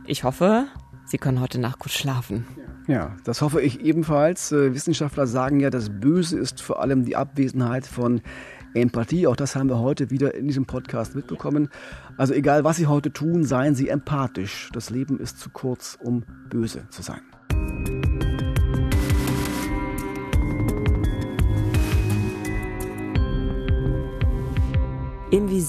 Ich 0.07 0.23
hoffe, 0.23 0.69
Sie 1.05 1.19
können 1.19 1.41
heute 1.41 1.59
Nacht 1.59 1.81
gut 1.81 1.91
schlafen. 1.91 2.47
Ja, 2.87 3.17
das 3.25 3.43
hoffe 3.43 3.61
ich 3.61 3.81
ebenfalls. 3.81 4.53
Äh, 4.53 4.73
Wissenschaftler 4.73 5.27
sagen 5.27 5.59
ja, 5.59 5.71
das 5.71 5.91
Böse 5.91 6.39
ist 6.39 6.63
vor 6.63 6.81
allem 6.81 7.05
die 7.05 7.17
Abwesenheit 7.17 7.89
von 7.89 8.21
Empathie. 8.75 9.27
Auch 9.27 9.35
das 9.35 9.57
haben 9.57 9.69
wir 9.69 9.81
heute 9.81 10.11
wieder 10.11 10.33
in 10.37 10.47
diesem 10.47 10.67
Podcast 10.67 11.17
mitbekommen. 11.17 11.71
Also 12.17 12.35
egal, 12.35 12.63
was 12.63 12.77
Sie 12.77 12.87
heute 12.87 13.13
tun, 13.13 13.43
seien 13.43 13.75
Sie 13.75 13.89
empathisch. 13.89 14.71
Das 14.73 14.91
Leben 14.91 15.19
ist 15.19 15.41
zu 15.41 15.51
kurz, 15.51 15.99
um 16.01 16.23
böse 16.49 16.89
zu 16.91 17.03
sein. 17.03 17.23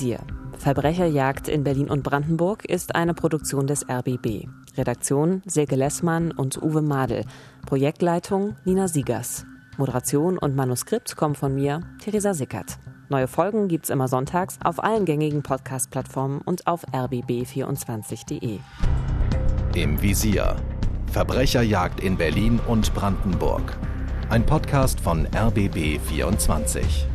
Visier. 0.01 0.19
Verbrecherjagd 0.57 1.47
in 1.47 1.63
Berlin 1.63 1.87
und 1.87 2.01
Brandenburg 2.01 2.65
ist 2.65 2.95
eine 2.95 3.13
Produktion 3.13 3.67
des 3.67 3.87
RBB. 3.87 4.47
Redaktion 4.75 5.43
Silke 5.45 5.75
Lessmann 5.75 6.31
und 6.31 6.61
Uwe 6.61 6.81
Madel. 6.81 7.23
Projektleitung 7.67 8.55
Nina 8.65 8.87
Siegers. 8.87 9.45
Moderation 9.77 10.39
und 10.39 10.55
Manuskript 10.55 11.15
kommen 11.15 11.35
von 11.35 11.53
mir, 11.53 11.81
Theresa 12.03 12.33
Sickert. 12.33 12.79
Neue 13.09 13.27
Folgen 13.27 13.67
gibt's 13.67 13.91
immer 13.91 14.07
sonntags 14.07 14.57
auf 14.63 14.83
allen 14.83 15.05
gängigen 15.05 15.43
Podcast-Plattformen 15.43 16.41
und 16.41 16.65
auf 16.65 16.87
rbb24.de. 16.87 18.59
Im 19.75 20.01
Visier. 20.01 20.55
Verbrecherjagd 21.11 21.99
in 21.99 22.17
Berlin 22.17 22.59
und 22.67 22.93
Brandenburg. 22.95 23.77
Ein 24.29 24.45
Podcast 24.45 24.99
von 24.99 25.27
RBB 25.27 25.99
24. 25.99 27.07